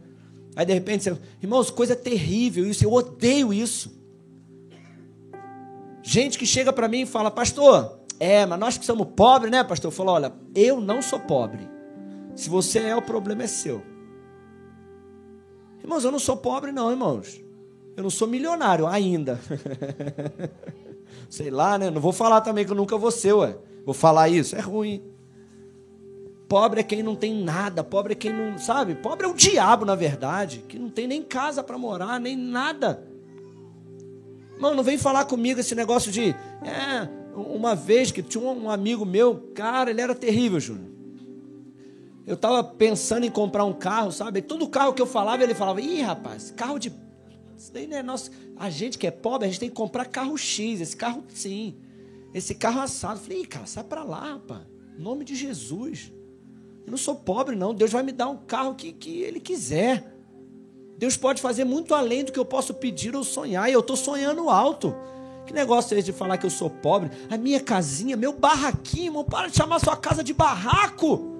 Aí 0.55 0.65
de 0.65 0.73
repente, 0.73 1.03
você, 1.03 1.17
irmãos, 1.41 1.69
coisa 1.69 1.95
terrível 1.95 2.65
isso, 2.65 2.83
eu 2.83 2.91
odeio 2.91 3.53
isso. 3.53 3.91
Gente 6.03 6.37
que 6.37 6.45
chega 6.45 6.73
para 6.73 6.87
mim 6.87 7.01
e 7.01 7.05
fala, 7.05 7.31
pastor, 7.31 7.99
é, 8.19 8.45
mas 8.45 8.59
nós 8.59 8.77
que 8.77 8.85
somos 8.85 9.07
pobres, 9.15 9.51
né, 9.51 9.63
pastor? 9.63 9.89
Eu 9.89 9.95
falo, 9.95 10.11
olha, 10.11 10.33
eu 10.53 10.81
não 10.81 11.01
sou 11.01 11.19
pobre. 11.19 11.67
Se 12.35 12.49
você 12.49 12.79
é, 12.79 12.95
o 12.95 13.01
problema 13.01 13.43
é 13.43 13.47
seu. 13.47 13.81
Irmãos, 15.79 16.03
eu 16.03 16.11
não 16.11 16.19
sou 16.19 16.37
pobre, 16.37 16.71
não, 16.71 16.91
irmãos. 16.91 17.41
Eu 17.95 18.03
não 18.03 18.09
sou 18.09 18.27
milionário 18.27 18.87
ainda. 18.87 19.39
Sei 21.29 21.49
lá, 21.49 21.77
né? 21.77 21.89
Não 21.89 22.01
vou 22.01 22.13
falar 22.13 22.41
também 22.41 22.65
que 22.65 22.71
eu 22.71 22.75
nunca 22.75 22.97
vou 22.97 23.11
ser, 23.11 23.33
ué. 23.33 23.57
Vou 23.85 23.93
falar 23.93 24.29
isso, 24.29 24.55
é 24.55 24.59
ruim. 24.59 25.03
Pobre 26.51 26.81
é 26.81 26.83
quem 26.83 27.01
não 27.01 27.15
tem 27.15 27.33
nada, 27.33 27.81
pobre 27.81 28.11
é 28.11 28.15
quem 28.15 28.33
não, 28.33 28.57
sabe? 28.57 28.93
Pobre 28.93 29.25
é 29.25 29.29
o 29.29 29.33
diabo, 29.33 29.85
na 29.85 29.95
verdade, 29.95 30.65
que 30.67 30.77
não 30.77 30.89
tem 30.89 31.07
nem 31.07 31.23
casa 31.23 31.63
para 31.63 31.77
morar, 31.77 32.19
nem 32.19 32.35
nada. 32.35 33.07
Mano, 34.59 34.75
não 34.75 34.83
vem 34.83 34.97
falar 34.97 35.23
comigo 35.23 35.61
esse 35.61 35.73
negócio 35.73 36.11
de, 36.11 36.35
é, 36.61 37.07
uma 37.33 37.73
vez 37.73 38.11
que 38.11 38.21
tinha 38.21 38.43
um 38.43 38.69
amigo 38.69 39.05
meu, 39.05 39.49
cara, 39.55 39.91
ele 39.91 40.01
era 40.01 40.13
terrível, 40.13 40.59
Júnior. 40.59 40.91
Eu 42.27 42.33
estava 42.33 42.61
pensando 42.61 43.25
em 43.25 43.31
comprar 43.31 43.63
um 43.63 43.71
carro, 43.71 44.11
sabe? 44.11 44.41
Todo 44.41 44.67
carro 44.67 44.91
que 44.91 45.01
eu 45.01 45.07
falava, 45.07 45.41
ele 45.41 45.55
falava: 45.55 45.79
Ih, 45.79 46.01
rapaz, 46.01 46.51
carro 46.51 46.77
de. 46.77 46.91
Isso 47.57 47.71
daí 47.71 47.87
não 47.87 47.95
é 47.95 48.03
nosso. 48.03 48.29
A 48.57 48.69
gente 48.69 48.97
que 48.97 49.07
é 49.07 49.11
pobre, 49.11 49.47
a 49.47 49.49
gente 49.49 49.61
tem 49.61 49.69
que 49.69 49.75
comprar 49.75 50.03
carro 50.03 50.37
X, 50.37 50.81
esse 50.81 50.97
carro 50.97 51.23
sim. 51.29 51.77
Esse 52.33 52.53
carro 52.53 52.81
assado. 52.81 53.21
Eu 53.21 53.23
falei, 53.23 53.45
cara, 53.45 53.65
sai 53.65 53.85
para 53.85 54.03
lá, 54.03 54.33
rapaz. 54.33 54.63
Em 54.99 55.01
nome 55.01 55.23
de 55.23 55.33
Jesus. 55.33 56.11
Eu 56.91 56.95
não 56.95 56.97
sou 56.97 57.15
pobre, 57.15 57.55
não. 57.55 57.73
Deus 57.73 57.89
vai 57.89 58.03
me 58.03 58.11
dar 58.11 58.27
um 58.27 58.35
carro 58.35 58.75
que, 58.75 58.91
que 58.91 59.21
Ele 59.21 59.39
quiser. 59.39 60.13
Deus 60.97 61.15
pode 61.15 61.41
fazer 61.41 61.63
muito 61.63 61.95
além 61.95 62.25
do 62.25 62.33
que 62.33 62.37
eu 62.37 62.43
posso 62.43 62.73
pedir 62.73 63.15
ou 63.15 63.23
sonhar. 63.23 63.69
E 63.69 63.73
eu 63.73 63.79
estou 63.79 63.95
sonhando 63.95 64.49
alto. 64.49 64.93
Que 65.45 65.53
negócio 65.53 65.95
é 65.95 65.99
esse 65.99 66.07
de 66.07 66.11
falar 66.11 66.37
que 66.37 66.45
eu 66.45 66.49
sou 66.49 66.69
pobre? 66.69 67.09
A 67.29 67.37
minha 67.37 67.61
casinha, 67.61 68.17
meu 68.17 68.33
barraquinho, 68.33 69.05
irmão, 69.05 69.23
para 69.23 69.47
de 69.47 69.55
chamar 69.55 69.79
sua 69.79 69.95
casa 69.95 70.21
de 70.21 70.33
barraco. 70.33 71.31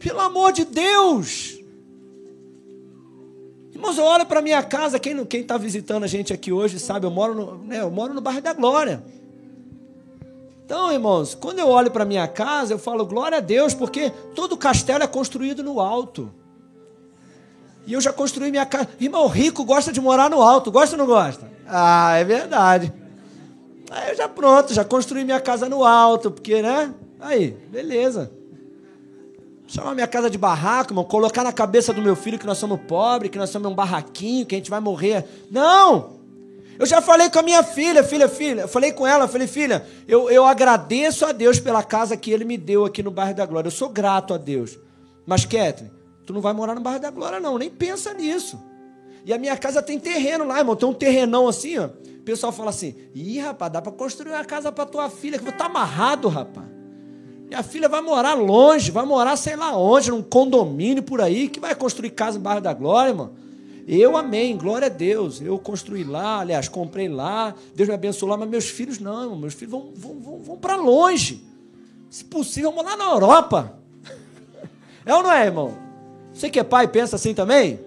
Pelo 0.00 0.18
amor 0.18 0.50
de 0.50 0.64
Deus. 0.64 1.56
Irmãos, 3.72 3.96
eu 3.96 4.04
olho 4.04 4.26
para 4.26 4.42
minha 4.42 4.62
casa, 4.64 4.98
quem 4.98 5.24
está 5.34 5.56
visitando 5.56 6.02
a 6.02 6.08
gente 6.08 6.32
aqui 6.32 6.50
hoje 6.50 6.80
sabe, 6.80 7.06
eu 7.06 7.12
moro 7.12 7.32
no, 7.32 7.58
né, 7.58 7.80
eu 7.80 7.92
moro 7.92 8.12
no 8.12 8.20
bairro 8.20 8.42
da 8.42 8.52
Glória. 8.52 9.04
Então, 10.64 10.90
irmãos, 10.90 11.34
quando 11.34 11.58
eu 11.58 11.68
olho 11.68 11.90
para 11.90 12.06
minha 12.06 12.26
casa, 12.26 12.72
eu 12.72 12.78
falo 12.78 13.04
glória 13.04 13.36
a 13.36 13.40
Deus, 13.40 13.74
porque 13.74 14.10
todo 14.34 14.56
castelo 14.56 15.04
é 15.04 15.06
construído 15.06 15.62
no 15.62 15.78
alto. 15.78 16.32
E 17.86 17.92
eu 17.92 18.00
já 18.00 18.12
construí 18.12 18.50
minha 18.50 18.64
casa. 18.64 18.88
Irmão, 18.98 19.26
rico 19.28 19.62
gosta 19.62 19.92
de 19.92 20.00
morar 20.00 20.30
no 20.30 20.40
alto, 20.40 20.72
gosta 20.72 20.96
ou 20.96 20.98
não 20.98 21.06
gosta? 21.06 21.50
Ah, 21.68 22.16
é 22.16 22.24
verdade. 22.24 22.90
Aí 23.90 24.10
eu 24.10 24.16
já 24.16 24.26
pronto, 24.26 24.72
já 24.72 24.84
construí 24.84 25.22
minha 25.22 25.40
casa 25.40 25.68
no 25.68 25.84
alto, 25.84 26.30
porque, 26.30 26.62
né? 26.62 26.94
Aí, 27.20 27.50
beleza. 27.70 28.32
Chamar 29.66 29.94
minha 29.94 30.06
casa 30.06 30.30
de 30.30 30.38
barraco, 30.38 30.92
irmão. 30.92 31.04
Colocar 31.04 31.44
na 31.44 31.52
cabeça 31.52 31.92
do 31.92 32.00
meu 32.00 32.16
filho 32.16 32.38
que 32.38 32.46
nós 32.46 32.56
somos 32.56 32.80
pobres, 32.88 33.30
que 33.30 33.38
nós 33.38 33.50
somos 33.50 33.70
um 33.70 33.74
barraquinho, 33.74 34.46
que 34.46 34.54
a 34.54 34.58
gente 34.58 34.70
vai 34.70 34.80
morrer. 34.80 35.26
Não! 35.50 36.23
Eu 36.78 36.86
já 36.86 37.00
falei 37.00 37.30
com 37.30 37.38
a 37.38 37.42
minha 37.42 37.62
filha, 37.62 38.02
filha, 38.02 38.28
filha. 38.28 38.62
Eu 38.62 38.68
falei 38.68 38.92
com 38.92 39.06
ela, 39.06 39.28
falei, 39.28 39.46
filha, 39.46 39.86
eu, 40.08 40.28
eu 40.30 40.44
agradeço 40.44 41.24
a 41.24 41.32
Deus 41.32 41.60
pela 41.60 41.82
casa 41.82 42.16
que 42.16 42.30
Ele 42.30 42.44
me 42.44 42.56
deu 42.56 42.84
aqui 42.84 43.02
no 43.02 43.10
bairro 43.10 43.34
da 43.34 43.46
Glória. 43.46 43.68
Eu 43.68 43.72
sou 43.72 43.88
grato 43.88 44.34
a 44.34 44.38
Deus. 44.38 44.78
Mas, 45.26 45.44
Catherine, 45.44 45.90
tu 46.26 46.32
não 46.32 46.40
vai 46.40 46.52
morar 46.52 46.74
no 46.74 46.80
bairro 46.80 47.00
da 47.00 47.10
Glória, 47.10 47.38
não. 47.38 47.56
Nem 47.56 47.70
pensa 47.70 48.12
nisso. 48.12 48.60
E 49.24 49.32
a 49.32 49.38
minha 49.38 49.56
casa 49.56 49.82
tem 49.82 49.98
terreno 49.98 50.44
lá, 50.44 50.58
irmão. 50.58 50.76
Tem 50.76 50.88
um 50.88 50.92
terrenão 50.92 51.48
assim, 51.48 51.78
ó. 51.78 51.86
O 51.86 52.22
pessoal 52.24 52.52
fala 52.52 52.70
assim: 52.70 52.94
ih, 53.14 53.38
rapaz, 53.38 53.72
dá 53.72 53.80
para 53.80 53.92
construir 53.92 54.32
uma 54.32 54.44
casa 54.44 54.72
para 54.72 54.86
tua 54.86 55.08
filha, 55.08 55.38
que 55.38 55.52
tá 55.52 55.66
amarrado, 55.66 56.28
rapaz. 56.28 56.66
Minha 57.46 57.62
filha 57.62 57.88
vai 57.88 58.00
morar 58.00 58.34
longe, 58.34 58.90
vai 58.90 59.04
morar 59.04 59.36
sei 59.36 59.54
lá 59.54 59.76
onde, 59.76 60.10
num 60.10 60.22
condomínio 60.22 61.02
por 61.02 61.20
aí, 61.20 61.48
que 61.48 61.60
vai 61.60 61.74
construir 61.74 62.10
casa 62.10 62.38
no 62.38 62.44
bairro 62.44 62.60
da 62.60 62.72
Glória, 62.72 63.10
irmão. 63.10 63.43
Eu 63.86 64.16
amei, 64.16 64.54
glória 64.54 64.86
a 64.86 64.90
Deus. 64.90 65.40
Eu 65.40 65.58
construí 65.58 66.04
lá, 66.04 66.40
aliás, 66.40 66.68
comprei 66.68 67.08
lá, 67.08 67.54
Deus 67.74 67.88
me 67.88 67.94
abençoou 67.94 68.30
lá, 68.30 68.36
mas 68.36 68.48
meus 68.48 68.68
filhos 68.68 68.98
não, 68.98 69.36
meus 69.36 69.54
filhos 69.54 69.70
vão, 69.70 69.90
vão, 69.94 70.20
vão, 70.20 70.38
vão 70.38 70.56
para 70.56 70.76
longe. 70.76 71.44
Se 72.08 72.24
possível, 72.24 72.70
vamos 72.70 72.90
lá 72.90 72.96
na 72.96 73.12
Europa. 73.12 73.78
É 75.06 75.14
ou 75.14 75.22
não 75.22 75.30
é, 75.30 75.44
irmão? 75.44 75.76
Você 76.32 76.48
que 76.48 76.58
é 76.58 76.64
pai, 76.64 76.88
pensa 76.88 77.16
assim 77.16 77.34
também? 77.34 77.78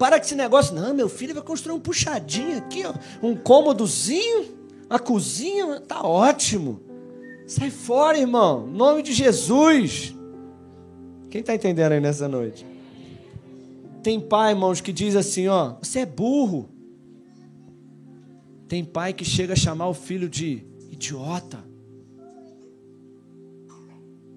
Para 0.00 0.18
com 0.18 0.26
esse 0.26 0.34
negócio. 0.34 0.74
Não, 0.74 0.92
meu 0.92 1.08
filho 1.08 1.32
vai 1.32 1.44
construir 1.44 1.76
um 1.76 1.78
puxadinho 1.78 2.58
aqui, 2.58 2.82
ó, 2.84 2.92
um 3.24 3.36
cômodozinho, 3.36 4.48
a 4.90 4.98
cozinha, 4.98 5.78
tá 5.80 6.02
ótimo. 6.02 6.80
Sai 7.46 7.70
fora, 7.70 8.18
irmão. 8.18 8.68
Em 8.68 8.76
nome 8.76 9.02
de 9.02 9.12
Jesus. 9.12 10.12
Quem 11.30 11.40
está 11.40 11.54
entendendo 11.54 11.92
aí 11.92 12.00
nessa 12.00 12.26
noite? 12.26 12.66
Tem 14.02 14.20
pai, 14.20 14.52
irmãos, 14.52 14.80
que 14.80 14.92
diz 14.92 15.14
assim, 15.14 15.46
ó, 15.46 15.76
você 15.80 16.00
é 16.00 16.06
burro. 16.06 16.68
Tem 18.66 18.84
pai 18.84 19.12
que 19.12 19.24
chega 19.24 19.52
a 19.52 19.56
chamar 19.56 19.88
o 19.88 19.94
filho 19.94 20.28
de 20.28 20.66
idiota. 20.90 21.62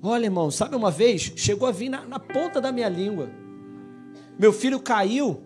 Olha, 0.04 0.26
irmão, 0.26 0.52
sabe 0.52 0.76
uma 0.76 0.92
vez? 0.92 1.34
Chegou 1.36 1.68
a 1.68 1.72
vir 1.72 1.90
na, 1.90 2.06
na 2.06 2.20
ponta 2.20 2.62
da 2.62 2.72
minha 2.72 2.88
língua. 2.88 3.30
Meu 4.38 4.54
filho 4.54 4.80
caiu. 4.80 5.42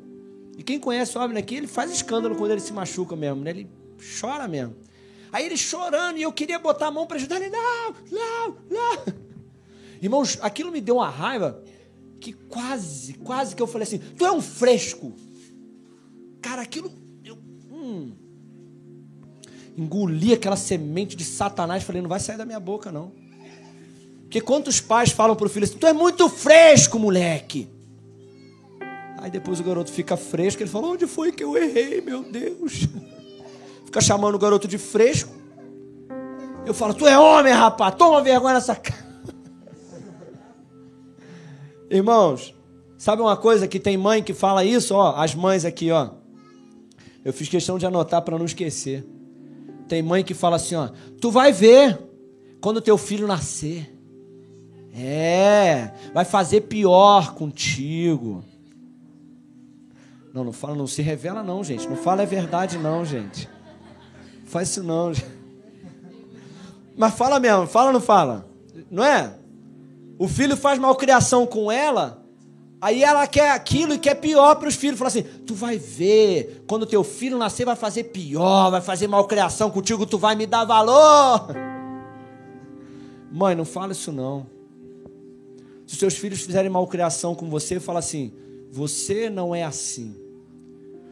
E 0.57 0.63
quem 0.63 0.79
conhece 0.79 1.17
o 1.17 1.21
homem 1.21 1.37
aqui, 1.37 1.55
ele 1.55 1.67
faz 1.67 1.89
escândalo 1.89 2.35
quando 2.35 2.51
ele 2.51 2.59
se 2.59 2.73
machuca 2.73 3.15
mesmo, 3.15 3.41
né? 3.41 3.51
Ele 3.51 3.69
chora 4.19 4.47
mesmo. 4.47 4.75
Aí 5.31 5.45
ele 5.45 5.55
chorando 5.55 6.17
e 6.17 6.23
eu 6.23 6.33
queria 6.33 6.59
botar 6.59 6.87
a 6.87 6.91
mão 6.91 7.07
para 7.07 7.15
ajudar 7.15 7.37
ele. 7.37 7.49
Não, 7.49 7.93
não, 8.11 8.57
não. 8.69 9.13
Irmãos, 10.01 10.37
aquilo 10.41 10.71
me 10.71 10.81
deu 10.81 10.95
uma 10.95 11.09
raiva 11.09 11.63
que 12.19 12.33
quase, 12.33 13.13
quase 13.13 13.55
que 13.55 13.61
eu 13.61 13.67
falei 13.67 13.87
assim: 13.87 13.99
Tu 13.99 14.25
é 14.25 14.31
um 14.31 14.41
fresco. 14.41 15.13
Cara, 16.41 16.61
aquilo. 16.61 16.91
Eu, 17.23 17.37
hum, 17.71 18.11
engoli 19.77 20.33
aquela 20.33 20.55
semente 20.55 21.15
de 21.15 21.23
Satanás. 21.23 21.83
Falei: 21.83 22.01
Não 22.01 22.09
vai 22.09 22.19
sair 22.19 22.37
da 22.37 22.45
minha 22.45 22.59
boca, 22.59 22.91
não. 22.91 23.11
Porque 24.23 24.41
quantos 24.41 24.79
pais 24.79 25.11
falam 25.11 25.35
para 25.35 25.47
o 25.47 25.49
filho 25.49 25.63
assim: 25.63 25.77
Tu 25.77 25.87
é 25.87 25.93
muito 25.93 26.29
fresco, 26.29 26.99
moleque. 26.99 27.67
Aí 29.17 29.31
depois 29.31 29.59
o 29.59 29.63
garoto 29.63 29.91
fica 29.91 30.15
fresco. 30.15 30.61
Ele 30.61 30.69
fala: 30.69 30.87
Onde 30.87 31.07
foi 31.07 31.31
que 31.31 31.43
eu 31.43 31.57
errei, 31.57 32.01
meu 32.01 32.23
Deus? 32.23 32.87
Fica 33.85 34.01
chamando 34.01 34.35
o 34.35 34.39
garoto 34.39 34.67
de 34.67 34.77
fresco. 34.77 35.33
Eu 36.65 36.75
falo: 36.75 36.93
Tu 36.93 37.07
é 37.07 37.17
homem, 37.17 37.51
rapaz. 37.51 37.95
Toma 37.95 38.21
vergonha 38.21 38.53
nessa 38.53 38.75
cara. 38.75 39.08
Irmãos, 41.89 42.53
sabe 42.97 43.21
uma 43.21 43.35
coisa 43.35 43.67
que 43.67 43.79
tem 43.79 43.97
mãe 43.97 44.21
que 44.21 44.33
fala 44.33 44.63
isso, 44.63 44.93
ó, 44.93 45.15
as 45.15 45.33
mães 45.33 45.65
aqui, 45.65 45.91
ó. 45.91 46.11
Eu 47.23 47.33
fiz 47.33 47.49
questão 47.49 47.77
de 47.77 47.85
anotar 47.85 48.21
para 48.21 48.37
não 48.37 48.45
esquecer. 48.45 49.05
Tem 49.87 50.01
mãe 50.01 50.23
que 50.23 50.33
fala 50.33 50.55
assim, 50.55 50.75
ó, 50.75 50.89
tu 51.19 51.31
vai 51.31 51.51
ver 51.51 51.99
quando 52.61 52.81
teu 52.81 52.97
filho 52.97 53.27
nascer. 53.27 53.95
É, 54.93 55.91
vai 56.13 56.25
fazer 56.25 56.61
pior 56.61 57.33
contigo. 57.33 58.43
Não, 60.33 60.43
não 60.43 60.53
fala, 60.53 60.75
não 60.75 60.87
se 60.87 61.01
revela 61.01 61.41
não, 61.43 61.63
gente. 61.63 61.87
Não 61.87 61.95
fala 61.95 62.21
é 62.21 62.25
verdade 62.25 62.77
não, 62.77 63.03
gente. 63.03 63.49
faz 64.45 64.69
isso 64.69 64.83
não. 64.83 65.13
Gente. 65.13 65.39
Mas 66.95 67.13
fala 67.13 67.39
mesmo, 67.39 67.65
fala 67.65 67.87
ou 67.87 67.93
não 67.93 68.01
fala? 68.01 68.45
Não 68.91 69.05
é? 69.05 69.33
O 70.19 70.27
filho 70.27 70.57
faz 70.57 70.77
malcriação 70.77 71.47
com 71.47 71.71
ela, 71.71 72.21
aí 72.81 73.01
ela 73.01 73.25
quer 73.25 73.51
aquilo 73.51 73.93
e 73.93 73.97
quer 73.97 74.15
pior 74.15 74.55
para 74.55 74.67
os 74.67 74.75
filhos. 74.75 74.99
Fala 74.99 75.07
assim: 75.07 75.23
tu 75.23 75.55
vai 75.55 75.77
ver, 75.77 76.65
quando 76.67 76.85
teu 76.85 77.05
filho 77.05 77.37
nascer, 77.37 77.65
vai 77.65 77.77
fazer 77.77 78.03
pior, 78.03 78.69
vai 78.69 78.81
fazer 78.81 79.07
malcriação 79.07 79.71
contigo, 79.71 80.05
tu 80.05 80.17
vai 80.17 80.35
me 80.35 80.45
dar 80.45 80.65
valor. 80.65 81.47
Mãe, 83.31 83.55
não 83.55 83.63
fala 83.63 83.93
isso 83.93 84.11
não. 84.11 84.45
Se 85.87 85.95
seus 85.95 86.15
filhos 86.15 86.41
fizerem 86.41 86.69
malcriação 86.69 87.33
com 87.33 87.49
você, 87.49 87.79
fala 87.79 87.99
assim: 87.99 88.33
você 88.69 89.29
não 89.29 89.55
é 89.55 89.63
assim. 89.63 90.13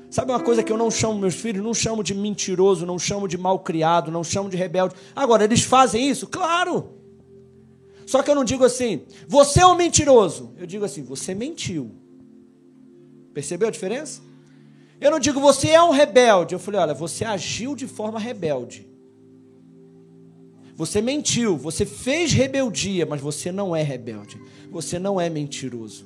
Sabe 0.09 0.33
uma 0.33 0.41
coisa 0.41 0.63
que 0.63 0.71
eu 0.71 0.77
não 0.77 0.91
chamo 0.91 1.17
meus 1.17 1.35
filhos? 1.35 1.63
Não 1.63 1.73
chamo 1.73 2.03
de 2.03 2.13
mentiroso, 2.13 2.85
não 2.85 2.99
chamo 2.99 3.25
de 3.25 3.37
malcriado, 3.37 4.11
não 4.11 4.23
chamo 4.23 4.49
de 4.49 4.57
rebelde. 4.57 4.95
Agora, 5.15 5.45
eles 5.45 5.63
fazem 5.63 6.09
isso? 6.09 6.27
Claro. 6.27 6.97
Só 8.07 8.23
que 8.23 8.31
eu 8.31 8.35
não 8.35 8.45
digo 8.45 8.63
assim, 8.63 9.01
você 9.27 9.59
é 9.59 9.67
um 9.67 9.75
mentiroso. 9.75 10.53
Eu 10.57 10.65
digo 10.65 10.85
assim, 10.85 11.03
você 11.03 11.35
mentiu. 11.35 11.91
Percebeu 13.33 13.67
a 13.67 13.71
diferença? 13.71 14.21
Eu 14.99 15.11
não 15.11 15.19
digo 15.19 15.41
você 15.41 15.71
é 15.71 15.83
um 15.83 15.91
rebelde. 15.91 16.55
Eu 16.55 16.59
falei, 16.59 16.79
olha, 16.79 16.93
você 16.93 17.25
agiu 17.25 17.75
de 17.75 17.85
forma 17.85 18.17
rebelde. 18.17 18.87
Você 20.73 21.01
mentiu, 21.01 21.57
você 21.57 21.85
fez 21.85 22.31
rebeldia, 22.31 23.05
mas 23.05 23.19
você 23.19 23.51
não 23.51 23.75
é 23.75 23.83
rebelde. 23.83 24.39
Você 24.71 24.97
não 24.97 25.19
é 25.19 25.29
mentiroso. 25.29 26.05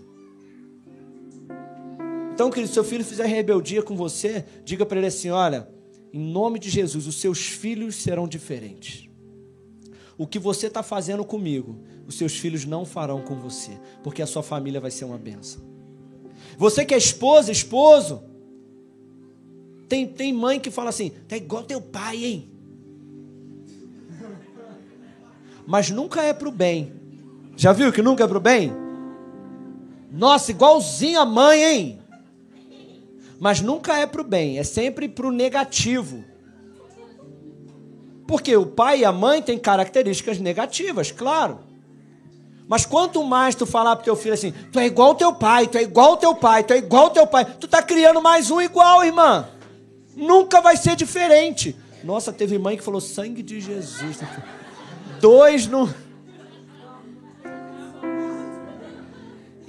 Então, 2.34 2.50
querido, 2.50 2.70
se 2.70 2.74
seu 2.74 2.84
filho 2.84 3.06
fizer 3.06 3.28
rebeldia 3.28 3.84
com 3.84 3.96
você, 3.96 4.44
diga 4.66 4.88
para 4.88 4.98
ele 4.98 5.08
assim: 5.08 5.30
olha, 5.30 5.70
em 6.12 6.20
nome 6.20 6.58
de 6.58 6.70
Jesus, 6.70 7.06
os 7.06 7.22
seus 7.22 7.40
filhos 7.46 7.96
serão 7.96 8.28
diferentes. 8.28 9.11
O 10.22 10.28
que 10.28 10.38
você 10.38 10.68
está 10.68 10.84
fazendo 10.84 11.26
comigo, 11.26 11.80
os 12.06 12.16
seus 12.16 12.38
filhos 12.38 12.64
não 12.64 12.86
farão 12.86 13.24
com 13.24 13.40
você, 13.40 13.72
porque 14.04 14.22
a 14.22 14.28
sua 14.28 14.44
família 14.44 14.80
vai 14.80 14.92
ser 14.92 15.04
uma 15.04 15.18
benção. 15.18 15.64
Você 16.60 16.86
que 16.86 16.94
é 16.94 16.98
esposa, 16.98 17.52
esposo, 17.52 18.22
tem, 19.90 20.06
tem 20.06 20.32
mãe 20.32 20.60
que 20.60 20.70
fala 20.70 20.90
assim: 20.90 21.10
tá 21.28 21.36
igual 21.36 21.64
teu 21.64 21.82
pai, 21.82 22.24
hein? 22.24 22.52
Mas 25.66 25.90
nunca 25.90 26.22
é 26.22 26.34
para 26.34 26.50
o 26.50 26.52
bem. 26.52 26.94
Já 27.58 27.74
viu 27.74 27.92
que 27.92 28.04
nunca 28.04 28.24
é 28.24 28.28
para 28.28 28.38
o 28.38 28.42
bem? 28.42 28.72
Nossa, 30.12 30.52
igualzinho 30.52 31.20
a 31.20 31.26
mãe, 31.26 31.64
hein? 31.64 32.00
Mas 33.40 33.60
nunca 33.60 33.98
é 33.98 34.06
para 34.06 34.22
o 34.22 34.24
bem, 34.24 34.60
é 34.60 34.64
sempre 34.64 35.10
para 35.10 35.26
o 35.26 35.32
negativo. 35.32 36.24
Porque 38.32 38.56
o 38.56 38.66
pai 38.66 39.00
e 39.00 39.06
a 39.06 39.12
mãe 39.12 39.42
têm 39.42 39.60
características 39.60 40.40
negativas, 40.40 41.12
claro. 41.12 41.60
Mas 42.66 42.86
quanto 42.86 43.22
mais 43.26 43.56
tu 43.56 43.66
falar 43.66 43.98
pro 43.98 44.06
teu 44.06 44.16
filho 44.16 44.34
assim, 44.34 44.54
tu 44.72 44.80
é 44.80 44.86
igual 44.86 45.16
teu 45.16 45.34
pai, 45.34 45.68
tu 45.68 45.78
é 45.78 45.82
igual 45.82 46.16
teu 46.16 46.34
pai, 46.34 46.64
tu 46.64 46.72
é 46.72 46.78
igual 46.78 47.10
teu 47.10 47.28
pai, 47.28 47.44
tu 47.44 47.68
tá 47.68 47.84
criando 47.84 48.22
mais 48.22 48.50
um 48.50 48.62
igual, 48.62 49.04
irmã. 49.04 49.50
Nunca 50.16 50.62
vai 50.62 50.78
ser 50.78 50.96
diferente. 50.96 51.76
Nossa, 52.06 52.32
teve 52.32 52.58
mãe 52.58 52.78
que 52.78 52.84
falou 52.86 53.02
sangue 53.02 53.44
de 53.44 53.60
Jesus. 53.60 54.20
Dois 55.20 55.68
no 55.68 55.94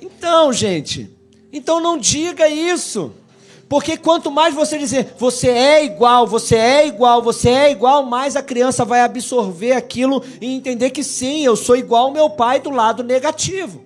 Então, 0.01 0.53
gente, 0.53 1.11
então 1.53 1.81
não 1.81 1.98
diga 1.98 2.48
isso. 2.48 3.12
Porque 3.72 3.96
quanto 3.96 4.30
mais 4.30 4.54
você 4.54 4.76
dizer, 4.76 5.14
você 5.16 5.48
é 5.48 5.82
igual, 5.87 6.26
você 6.26 6.56
é 6.56 6.87
igual, 6.87 7.22
você 7.22 7.48
é 7.48 7.70
igual, 7.70 8.04
mais 8.04 8.37
a 8.37 8.42
criança 8.42 8.85
vai 8.85 9.00
absorver 9.00 9.72
aquilo 9.72 10.22
e 10.42 10.54
entender 10.54 10.90
que 10.90 11.02
sim, 11.02 11.42
eu 11.42 11.56
sou 11.56 11.74
igual 11.74 12.08
ao 12.08 12.12
meu 12.12 12.28
pai 12.28 12.61
do 12.61 12.68
lado 12.68 13.02
negativo. 13.02 13.82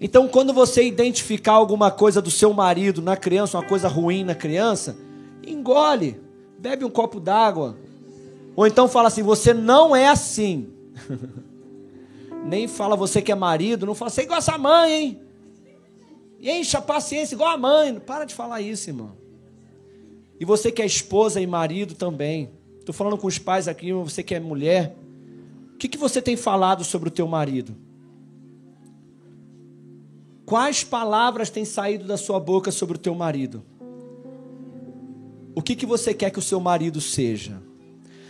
Então, 0.00 0.26
quando 0.26 0.52
você 0.52 0.82
identificar 0.82 1.52
alguma 1.52 1.92
coisa 1.92 2.20
do 2.20 2.28
seu 2.28 2.52
marido 2.52 3.00
na 3.00 3.16
criança, 3.16 3.56
uma 3.56 3.64
coisa 3.64 3.86
ruim 3.86 4.24
na 4.24 4.34
criança, 4.34 4.96
engole, 5.46 6.20
bebe 6.58 6.84
um 6.84 6.90
copo 6.90 7.20
d'água. 7.20 7.78
Ou 8.56 8.66
então 8.66 8.88
fala 8.88 9.06
assim: 9.06 9.22
você 9.22 9.54
não 9.54 9.94
é 9.94 10.08
assim. 10.08 10.66
Nem 12.44 12.66
fala 12.66 12.96
você 12.96 13.22
que 13.22 13.30
é 13.30 13.36
marido, 13.36 13.86
não 13.86 13.94
fala, 13.94 14.10
você 14.10 14.22
é 14.22 14.24
igual 14.24 14.38
essa 14.38 14.58
mãe, 14.58 14.92
hein? 14.92 15.27
E 16.38 16.50
enche 16.50 16.76
a 16.76 16.82
paciência 16.82 17.34
igual 17.34 17.50
a 17.50 17.56
mãe. 17.56 17.98
Para 17.98 18.24
de 18.24 18.34
falar 18.34 18.60
isso, 18.60 18.90
irmão. 18.90 19.16
E 20.38 20.44
você 20.44 20.70
que 20.70 20.80
é 20.80 20.86
esposa 20.86 21.40
e 21.40 21.46
marido 21.46 21.94
também. 21.94 22.50
Estou 22.78 22.94
falando 22.94 23.18
com 23.18 23.26
os 23.26 23.38
pais 23.38 23.68
aqui, 23.68 23.92
você 23.92 24.22
que 24.22 24.34
é 24.34 24.40
mulher. 24.40 24.96
O 25.74 25.78
que, 25.78 25.88
que 25.88 25.98
você 25.98 26.22
tem 26.22 26.36
falado 26.36 26.84
sobre 26.84 27.08
o 27.08 27.12
teu 27.12 27.26
marido? 27.26 27.76
Quais 30.46 30.82
palavras 30.82 31.50
têm 31.50 31.64
saído 31.64 32.06
da 32.06 32.16
sua 32.16 32.40
boca 32.40 32.70
sobre 32.70 32.96
o 32.96 32.98
teu 32.98 33.14
marido? 33.14 33.62
O 35.54 35.60
que, 35.60 35.76
que 35.76 35.84
você 35.84 36.14
quer 36.14 36.30
que 36.30 36.38
o 36.38 36.42
seu 36.42 36.60
marido 36.60 37.00
seja? 37.00 37.60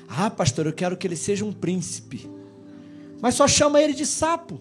Ah, 0.09 0.31
pastor, 0.31 0.66
eu 0.66 0.73
quero 0.73 0.97
que 0.97 1.07
ele 1.07 1.14
seja 1.14 1.44
um 1.44 1.53
príncipe. 1.53 2.29
Mas 3.21 3.35
só 3.35 3.47
chama 3.47 3.81
ele 3.81 3.92
de 3.92 4.07
sapo. 4.07 4.61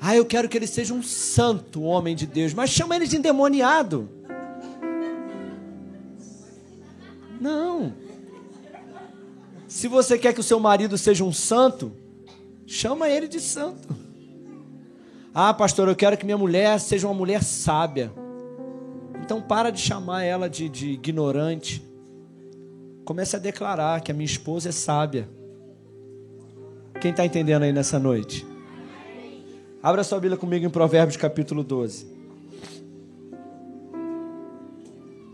Ah, 0.00 0.16
eu 0.16 0.24
quero 0.24 0.48
que 0.48 0.56
ele 0.56 0.66
seja 0.66 0.94
um 0.94 1.02
santo 1.02 1.82
homem 1.82 2.16
de 2.16 2.26
Deus, 2.26 2.54
mas 2.54 2.70
chama 2.70 2.96
ele 2.96 3.06
de 3.06 3.16
endemoniado. 3.16 4.08
Não. 7.38 7.92
Se 9.68 9.86
você 9.88 10.18
quer 10.18 10.32
que 10.32 10.40
o 10.40 10.44
seu 10.44 10.58
marido 10.58 10.96
seja 10.96 11.22
um 11.22 11.32
santo, 11.32 11.92
chama 12.66 13.08
ele 13.08 13.28
de 13.28 13.40
santo. 13.40 13.94
Ah, 15.34 15.54
pastor, 15.54 15.88
eu 15.88 15.94
quero 15.94 16.16
que 16.16 16.24
minha 16.24 16.38
mulher 16.38 16.80
seja 16.80 17.06
uma 17.06 17.14
mulher 17.14 17.42
sábia. 17.42 18.10
Então 19.22 19.40
para 19.40 19.70
de 19.70 19.80
chamar 19.80 20.24
ela 20.24 20.48
de, 20.48 20.68
de 20.68 20.90
ignorante. 20.90 21.84
Comece 23.04 23.36
a 23.36 23.38
declarar 23.38 24.00
que 24.00 24.10
a 24.10 24.14
minha 24.14 24.26
esposa 24.26 24.70
é 24.70 24.72
sábia. 24.72 25.28
Quem 27.00 27.10
está 27.10 27.24
entendendo 27.24 27.62
aí 27.62 27.72
nessa 27.72 27.98
noite? 27.98 28.49
Abra 29.82 30.04
sua 30.04 30.20
Bíblia 30.20 30.36
comigo 30.36 30.66
em 30.66 30.70
Provérbios 30.70 31.16
capítulo 31.16 31.64
12. 31.64 32.06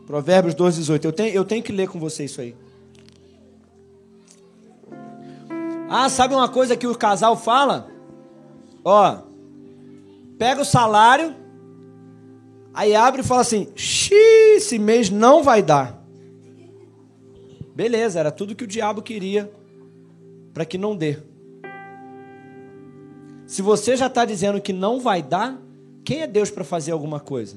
Provérbios 0.06 0.54
12, 0.54 0.78
18. 0.78 1.04
Eu 1.04 1.12
tenho, 1.12 1.34
eu 1.34 1.44
tenho 1.44 1.62
que 1.64 1.72
ler 1.72 1.88
com 1.88 1.98
você 1.98 2.24
isso 2.24 2.40
aí. 2.40 2.54
Ah, 5.88 6.08
sabe 6.08 6.34
uma 6.34 6.48
coisa 6.48 6.76
que 6.76 6.86
o 6.86 6.96
casal 6.96 7.36
fala? 7.36 7.90
Ó, 8.84 9.18
pega 10.38 10.62
o 10.62 10.64
salário, 10.64 11.34
aí 12.72 12.94
abre 12.94 13.22
e 13.22 13.24
fala 13.24 13.40
assim: 13.40 13.66
Xiii, 13.74 14.56
esse 14.56 14.78
mês 14.78 15.10
não 15.10 15.42
vai 15.42 15.60
dar. 15.60 16.04
Beleza, 17.74 18.20
era 18.20 18.30
tudo 18.30 18.54
que 18.54 18.64
o 18.64 18.68
diabo 18.68 19.02
queria 19.02 19.50
para 20.54 20.64
que 20.64 20.78
não 20.78 20.96
dê. 20.96 21.18
Se 23.46 23.62
você 23.62 23.96
já 23.96 24.06
está 24.06 24.24
dizendo 24.24 24.60
que 24.60 24.72
não 24.72 25.00
vai 25.00 25.22
dar, 25.22 25.56
quem 26.04 26.22
é 26.22 26.26
Deus 26.26 26.50
para 26.50 26.64
fazer 26.64 26.92
alguma 26.92 27.20
coisa? 27.20 27.56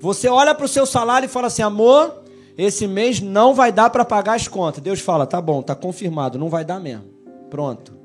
Você 0.00 0.28
olha 0.28 0.54
para 0.54 0.66
o 0.66 0.68
seu 0.68 0.84
salário 0.84 1.26
e 1.26 1.28
fala 1.28 1.46
assim: 1.46 1.62
amor, 1.62 2.22
esse 2.58 2.86
mês 2.86 3.20
não 3.20 3.54
vai 3.54 3.70
dar 3.70 3.90
para 3.90 4.04
pagar 4.04 4.34
as 4.34 4.48
contas. 4.48 4.82
Deus 4.82 5.00
fala: 5.00 5.26
tá 5.26 5.40
bom, 5.40 5.62
tá 5.62 5.74
confirmado, 5.74 6.38
não 6.38 6.48
vai 6.48 6.64
dar 6.64 6.80
mesmo. 6.80 7.04
Pronto. 7.48 8.02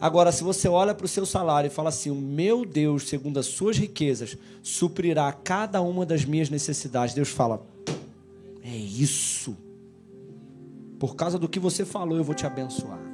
Agora, 0.00 0.30
se 0.30 0.44
você 0.44 0.68
olha 0.68 0.94
para 0.94 1.06
o 1.06 1.08
seu 1.08 1.26
salário 1.26 1.66
e 1.66 1.70
fala 1.70 1.88
assim: 1.88 2.10
o 2.10 2.14
meu 2.14 2.64
Deus, 2.64 3.08
segundo 3.08 3.40
as 3.40 3.46
suas 3.46 3.76
riquezas, 3.76 4.36
suprirá 4.62 5.32
cada 5.32 5.80
uma 5.80 6.06
das 6.06 6.24
minhas 6.24 6.48
necessidades. 6.48 7.14
Deus 7.14 7.30
fala: 7.30 7.66
é 8.62 8.76
isso. 8.76 9.56
Por 11.00 11.16
causa 11.16 11.38
do 11.38 11.48
que 11.48 11.58
você 11.58 11.84
falou, 11.84 12.16
eu 12.16 12.24
vou 12.24 12.34
te 12.34 12.46
abençoar. 12.46 13.07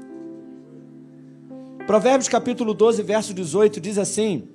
Provérbios 1.87 2.29
capítulo 2.29 2.73
12, 2.73 3.03
verso 3.03 3.35
18 3.35 3.79
diz 3.79 3.99
assim: 3.99 4.49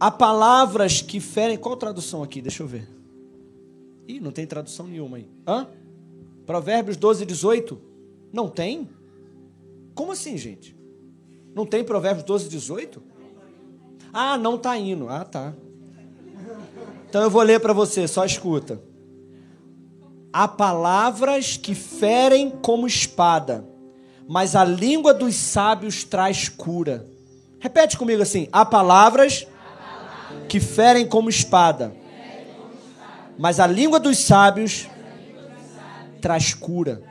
Há 0.00 0.10
palavras 0.10 1.00
que 1.00 1.20
ferem. 1.20 1.56
Qual 1.56 1.76
tradução 1.76 2.22
aqui? 2.22 2.42
Deixa 2.42 2.62
eu 2.62 2.66
ver. 2.66 2.88
Ih, 4.08 4.18
não 4.18 4.32
tem 4.32 4.46
tradução 4.46 4.88
nenhuma 4.88 5.18
aí. 5.18 5.28
Hã? 5.46 5.68
Provérbios 6.44 6.96
12, 6.96 7.24
18? 7.24 7.80
Não 8.32 8.48
tem? 8.48 8.88
Como 9.94 10.10
assim, 10.10 10.36
gente? 10.36 10.76
Não 11.54 11.64
tem 11.64 11.84
Provérbios 11.84 12.24
12, 12.24 12.48
18? 12.48 13.00
Ah, 14.12 14.36
não 14.36 14.56
está 14.56 14.76
indo. 14.76 15.08
Ah, 15.08 15.24
tá. 15.24 15.54
Então 17.08 17.22
eu 17.22 17.30
vou 17.30 17.42
ler 17.42 17.60
para 17.60 17.72
você, 17.72 18.08
só 18.08 18.24
escuta. 18.24 18.82
Há 20.32 20.48
palavras 20.48 21.56
que 21.56 21.74
ferem 21.76 22.50
como 22.50 22.88
espada 22.88 23.69
mas 24.32 24.54
a 24.54 24.62
língua 24.62 25.12
dos 25.12 25.34
sábios 25.34 26.04
traz 26.04 26.48
cura. 26.48 27.04
Repete 27.58 27.98
comigo 27.98 28.22
assim: 28.22 28.48
há 28.52 28.64
palavras 28.64 29.44
que 30.48 30.60
ferem 30.60 31.04
como 31.04 31.28
espada, 31.28 31.92
mas 33.36 33.58
a 33.58 33.66
língua 33.66 33.98
dos 33.98 34.18
sábios 34.18 34.88
traz 36.20 36.54
cura. 36.54 37.02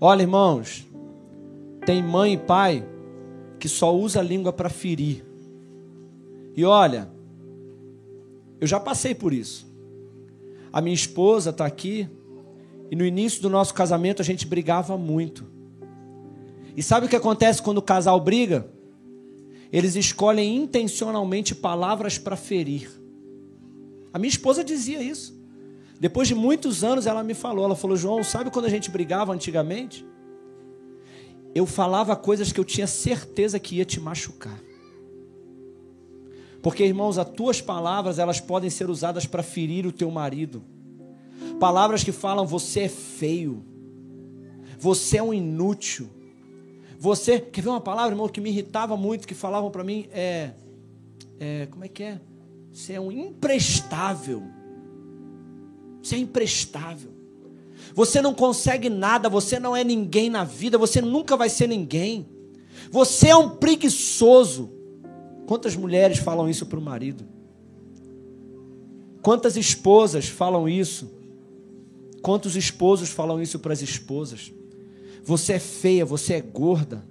Olha, 0.00 0.22
irmãos, 0.22 0.86
tem 1.84 2.02
mãe 2.02 2.32
e 2.32 2.38
pai 2.38 2.82
que 3.60 3.68
só 3.68 3.94
usa 3.94 4.20
a 4.20 4.22
língua 4.22 4.54
para 4.54 4.70
ferir. 4.70 5.22
E 6.56 6.64
olha, 6.64 7.10
eu 8.58 8.66
já 8.66 8.80
passei 8.80 9.14
por 9.14 9.34
isso. 9.34 9.66
A 10.72 10.80
minha 10.80 10.94
esposa 10.94 11.50
está 11.50 11.66
aqui, 11.66 12.08
e 12.90 12.96
no 12.96 13.04
início 13.04 13.42
do 13.42 13.50
nosso 13.50 13.74
casamento 13.74 14.22
a 14.22 14.24
gente 14.24 14.46
brigava 14.46 14.96
muito. 14.96 15.46
E 16.76 16.82
sabe 16.82 17.06
o 17.06 17.08
que 17.08 17.16
acontece 17.16 17.62
quando 17.62 17.78
o 17.78 17.82
casal 17.82 18.20
briga? 18.20 18.68
Eles 19.72 19.96
escolhem 19.96 20.56
intencionalmente 20.56 21.54
palavras 21.54 22.18
para 22.18 22.36
ferir. 22.36 22.90
A 24.12 24.18
minha 24.18 24.28
esposa 24.28 24.62
dizia 24.62 25.02
isso. 25.02 25.36
Depois 25.98 26.28
de 26.28 26.34
muitos 26.34 26.84
anos 26.84 27.06
ela 27.06 27.24
me 27.24 27.34
falou, 27.34 27.64
ela 27.64 27.74
falou: 27.74 27.96
"João, 27.96 28.22
sabe 28.22 28.50
quando 28.50 28.66
a 28.66 28.70
gente 28.70 28.90
brigava 28.90 29.32
antigamente? 29.32 30.06
Eu 31.54 31.64
falava 31.64 32.14
coisas 32.14 32.52
que 32.52 32.60
eu 32.60 32.64
tinha 32.64 32.86
certeza 32.86 33.58
que 33.58 33.76
ia 33.76 33.84
te 33.84 33.98
machucar. 33.98 34.60
Porque, 36.62 36.84
irmãos, 36.84 37.16
as 37.16 37.30
tuas 37.30 37.60
palavras, 37.62 38.18
elas 38.18 38.40
podem 38.40 38.68
ser 38.68 38.90
usadas 38.90 39.24
para 39.24 39.42
ferir 39.42 39.86
o 39.86 39.92
teu 39.92 40.10
marido. 40.10 40.62
Palavras 41.58 42.04
que 42.04 42.12
falam 42.12 42.46
você 42.46 42.80
é 42.80 42.88
feio. 42.88 43.64
Você 44.78 45.18
é 45.18 45.22
um 45.22 45.32
inútil. 45.32 46.08
Você, 46.98 47.40
quer 47.40 47.62
ver 47.62 47.68
uma 47.68 47.80
palavra, 47.80 48.12
irmão, 48.12 48.28
que 48.28 48.40
me 48.40 48.50
irritava 48.50 48.96
muito, 48.96 49.26
que 49.26 49.34
falavam 49.34 49.70
para 49.70 49.84
mim, 49.84 50.08
é, 50.12 50.52
é, 51.38 51.66
como 51.70 51.84
é 51.84 51.88
que 51.88 52.02
é? 52.02 52.20
Você 52.72 52.94
é 52.94 53.00
um 53.00 53.12
imprestável. 53.12 54.42
Você 56.02 56.16
é 56.16 56.18
imprestável. 56.18 57.10
Você 57.94 58.20
não 58.20 58.34
consegue 58.34 58.88
nada, 58.88 59.28
você 59.28 59.58
não 59.58 59.76
é 59.76 59.82
ninguém 59.82 60.28
na 60.28 60.44
vida, 60.44 60.78
você 60.78 61.00
nunca 61.00 61.36
vai 61.36 61.48
ser 61.48 61.66
ninguém. 61.66 62.28
Você 62.90 63.28
é 63.28 63.36
um 63.36 63.50
preguiçoso. 63.50 64.70
Quantas 65.46 65.76
mulheres 65.76 66.18
falam 66.18 66.48
isso 66.48 66.66
para 66.66 66.78
o 66.78 66.82
marido? 66.82 67.24
Quantas 69.22 69.56
esposas 69.56 70.28
falam 70.28 70.68
isso? 70.68 71.15
Quantos 72.26 72.56
esposos 72.56 73.10
falam 73.10 73.40
isso 73.40 73.56
para 73.60 73.72
as 73.72 73.80
esposas? 73.80 74.52
Você 75.22 75.52
é 75.52 75.58
feia, 75.60 76.04
você 76.04 76.34
é 76.34 76.40
gorda. 76.40 77.06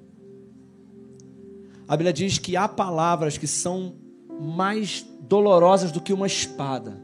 A 1.88 1.95
Bíblia 1.95 2.12
diz 2.12 2.38
que 2.38 2.58
há 2.58 2.67
palavras 2.67 3.38
que 3.38 3.47
são 3.47 3.95
mais 4.41 5.06
dolorosas 5.21 5.89
do 5.89 6.01
que 6.01 6.12
uma 6.12 6.28
espada, 6.28 7.01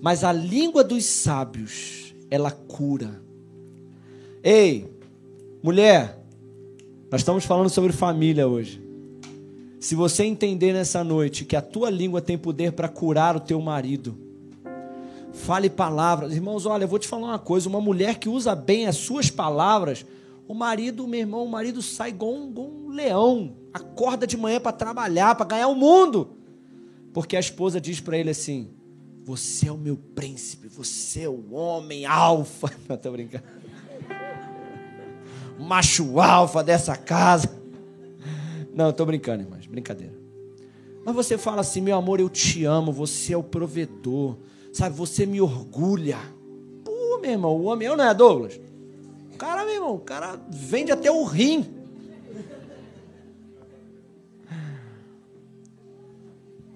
mas 0.00 0.24
a 0.24 0.32
língua 0.32 0.82
dos 0.82 1.04
sábios, 1.04 2.12
ela 2.28 2.50
cura. 2.50 3.22
Ei, 4.42 4.92
mulher, 5.62 6.18
nós 7.08 7.20
estamos 7.20 7.44
falando 7.44 7.70
sobre 7.70 7.92
família 7.92 8.48
hoje. 8.48 8.82
Se 9.78 9.94
você 9.94 10.24
entender 10.24 10.72
nessa 10.72 11.04
noite 11.04 11.44
que 11.44 11.54
a 11.54 11.62
tua 11.62 11.88
língua 11.88 12.20
tem 12.20 12.36
poder 12.36 12.72
para 12.72 12.88
curar 12.88 13.36
o 13.36 13.40
teu 13.40 13.60
marido, 13.60 14.31
Fale 15.32 15.70
palavras. 15.70 16.32
Irmãos, 16.32 16.66
olha, 16.66 16.84
eu 16.84 16.88
vou 16.88 16.98
te 16.98 17.08
falar 17.08 17.28
uma 17.28 17.38
coisa: 17.38 17.68
uma 17.68 17.80
mulher 17.80 18.18
que 18.18 18.28
usa 18.28 18.54
bem 18.54 18.86
as 18.86 18.96
suas 18.96 19.30
palavras, 19.30 20.04
o 20.46 20.54
marido, 20.54 21.06
meu 21.06 21.20
irmão, 21.20 21.44
o 21.44 21.48
marido 21.48 21.80
sai 21.80 22.10
igual 22.10 22.34
um, 22.34 22.50
igual 22.50 22.68
um 22.68 22.88
leão, 22.90 23.56
acorda 23.72 24.26
de 24.26 24.36
manhã 24.36 24.60
para 24.60 24.72
trabalhar, 24.72 25.34
para 25.34 25.46
ganhar 25.46 25.68
o 25.68 25.74
mundo. 25.74 26.36
Porque 27.12 27.36
a 27.36 27.40
esposa 27.40 27.80
diz 27.80 28.00
para 28.00 28.18
ele 28.18 28.30
assim: 28.30 28.70
Você 29.24 29.68
é 29.68 29.72
o 29.72 29.78
meu 29.78 29.96
príncipe, 29.96 30.68
você 30.68 31.22
é 31.22 31.28
o 31.28 31.54
homem 31.54 32.04
alfa. 32.04 32.70
Não, 32.88 32.96
tô 32.96 33.10
brincando. 33.12 33.44
O 35.58 35.62
macho 35.64 36.20
alfa 36.20 36.62
dessa 36.62 36.96
casa. 36.96 37.60
Não, 38.74 38.90
estou 38.90 39.06
brincando, 39.06 39.42
irmãos, 39.42 39.66
brincadeira. 39.66 40.14
Mas 41.04 41.14
você 41.14 41.36
fala 41.38 41.60
assim: 41.60 41.80
Meu 41.80 41.96
amor, 41.96 42.20
eu 42.20 42.28
te 42.28 42.64
amo, 42.64 42.92
você 42.92 43.32
é 43.32 43.36
o 43.36 43.42
provedor. 43.42 44.36
Sabe, 44.72 44.96
você 44.96 45.26
me 45.26 45.40
orgulha. 45.40 46.18
Pô, 46.84 47.18
meu 47.20 47.30
irmão, 47.30 47.56
o 47.56 47.64
homem, 47.64 47.86
eu 47.86 47.96
não 47.96 48.04
é 48.04 48.14
Douglas? 48.14 48.58
O 49.34 49.36
cara, 49.36 49.64
meu 49.64 49.74
irmão, 49.74 49.94
o 49.94 50.00
cara 50.00 50.40
vende 50.48 50.90
até 50.90 51.10
o 51.10 51.24
rim. 51.24 51.82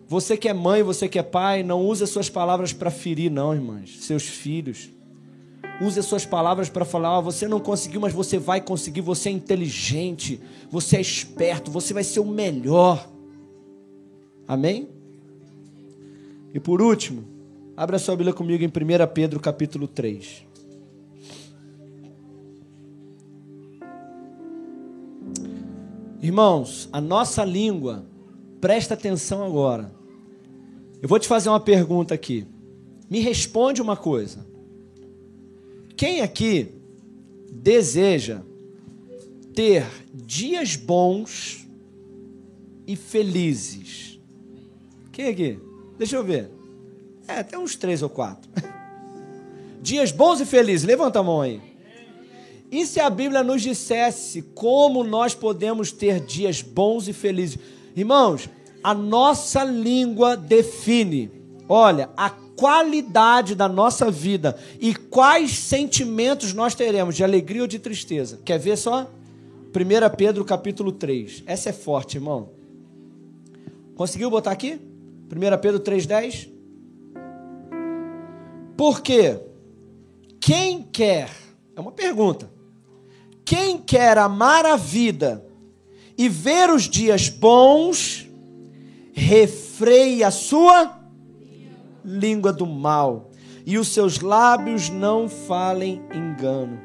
Você 0.09 0.37
que 0.37 0.49
é 0.49 0.55
mãe, 0.55 0.83
você 0.83 1.09
que 1.09 1.19
é 1.19 1.23
pai, 1.23 1.63
não 1.63 1.85
use 1.85 2.07
suas 2.07 2.31
palavras 2.31 2.73
para 2.73 2.91
ferir, 2.91 3.31
não, 3.31 3.53
irmãs, 3.53 3.99
seus 4.01 4.23
filhos. 4.25 4.91
Use 5.81 5.99
as 5.99 6.07
suas 6.07 6.25
palavras 6.25 6.69
para 6.69 6.85
falar: 6.85 7.19
oh, 7.19 7.23
você 7.23 7.49
não 7.49 7.59
conseguiu, 7.59 8.01
mas 8.01 8.13
você 8.13 8.39
vai 8.39 8.61
conseguir. 8.61 9.01
Você 9.01 9.29
é 9.29 9.33
inteligente, 9.33 10.41
você 10.71 10.97
é 10.97 11.01
esperto, 11.01 11.71
você 11.71 11.93
vai 11.93 12.05
ser 12.05 12.21
o 12.21 12.25
melhor. 12.25 13.09
Amém? 14.47 14.89
E 16.55 16.61
por 16.61 16.81
último, 16.81 17.36
abra 17.77 17.99
sua 17.99 18.17
Bíblia 18.17 18.33
comigo 18.33 18.65
em 18.65 18.69
1 18.69 18.73
Pedro 19.13 19.39
capítulo 19.39 19.87
3. 19.87 20.47
Irmãos, 26.23 26.89
a 26.91 27.01
nossa 27.01 27.45
língua, 27.45 28.07
presta 28.61 28.95
atenção 28.95 29.45
agora. 29.45 29.95
Eu 31.03 31.09
vou 31.09 31.19
te 31.19 31.29
fazer 31.29 31.51
uma 31.51 31.61
pergunta 31.61 32.15
aqui. 32.15 32.47
Me 33.11 33.21
responde 33.21 33.83
uma 33.83 33.97
coisa. 33.97 34.45
Quem 35.97 36.23
aqui 36.23 36.75
deseja 37.53 38.41
ter 39.55 39.87
dias 40.13 40.75
bons 40.75 41.69
e 42.87 42.97
felizes? 42.97 44.19
Quem 45.13 45.29
aqui? 45.29 45.61
Deixa 45.99 46.17
eu 46.17 46.25
ver. 46.25 46.56
É, 47.29 47.43
tem 47.43 47.59
uns 47.59 47.77
três 47.77 48.03
ou 48.03 48.09
quatro. 48.09 48.49
Dias 49.81 50.13
bons 50.13 50.41
e 50.41 50.45
felizes. 50.45 50.87
Levanta 50.87 51.21
a 51.21 51.23
mão 51.23 51.41
aí. 51.41 51.61
E 52.71 52.85
se 52.85 52.99
a 53.01 53.09
Bíblia 53.09 53.43
nos 53.43 53.63
dissesse 53.63 54.43
como 54.43 55.05
nós 55.05 55.35
podemos 55.35 55.93
ter 55.93 56.21
dias 56.21 56.63
bons 56.63 57.09
e 57.09 57.13
felizes? 57.13 57.59
Irmãos, 57.95 58.49
a 58.83 58.93
nossa 58.93 59.65
língua 59.65 60.37
define. 60.37 61.31
Olha, 61.69 62.11
a 62.17 62.31
qualidade 62.31 63.55
da 63.55 63.69
nossa 63.69 64.11
vida 64.11 64.57
e 64.81 64.95
quais 64.95 65.53
sentimentos 65.59 66.53
nós 66.53 66.75
teremos, 66.75 67.15
de 67.15 67.23
alegria 67.23 67.63
ou 67.63 67.69
de 67.69 67.79
tristeza. 67.79 68.41
Quer 68.45 68.59
ver 68.59 68.77
só? 68.77 69.03
1 69.03 70.17
Pedro 70.17 70.45
capítulo 70.45 70.91
3. 70.91 71.45
Essa 71.47 71.71
é 71.71 71.73
forte, 71.73 72.17
irmão. 72.17 72.51
Conseguiu 73.95 74.31
botar 74.31 74.53
aqui? 74.53 74.81
1 75.31 75.61
Pedro 75.61 75.81
3,10. 75.81 76.56
Porque 78.77 79.41
quem 80.41 80.83
quer, 80.83 81.31
é 81.75 81.81
uma 81.81 81.93
pergunta, 81.93 82.51
quem 83.45 83.79
quer 83.79 84.19
amar 84.19 84.67
a 84.67 84.77
vida 84.77 85.45
e 86.19 86.29
ver 86.29 86.71
os 86.71 86.89
dias 86.89 87.29
bons, 87.29 88.29
refreie 89.13 90.23
a 90.23 90.31
sua 90.31 91.01
língua 92.05 92.53
do 92.53 92.67
mal, 92.67 93.31
e 93.65 93.79
os 93.79 93.89
seus 93.89 94.21
lábios 94.21 94.89
não 94.89 95.29
falem 95.29 96.03
engano. 96.15 96.79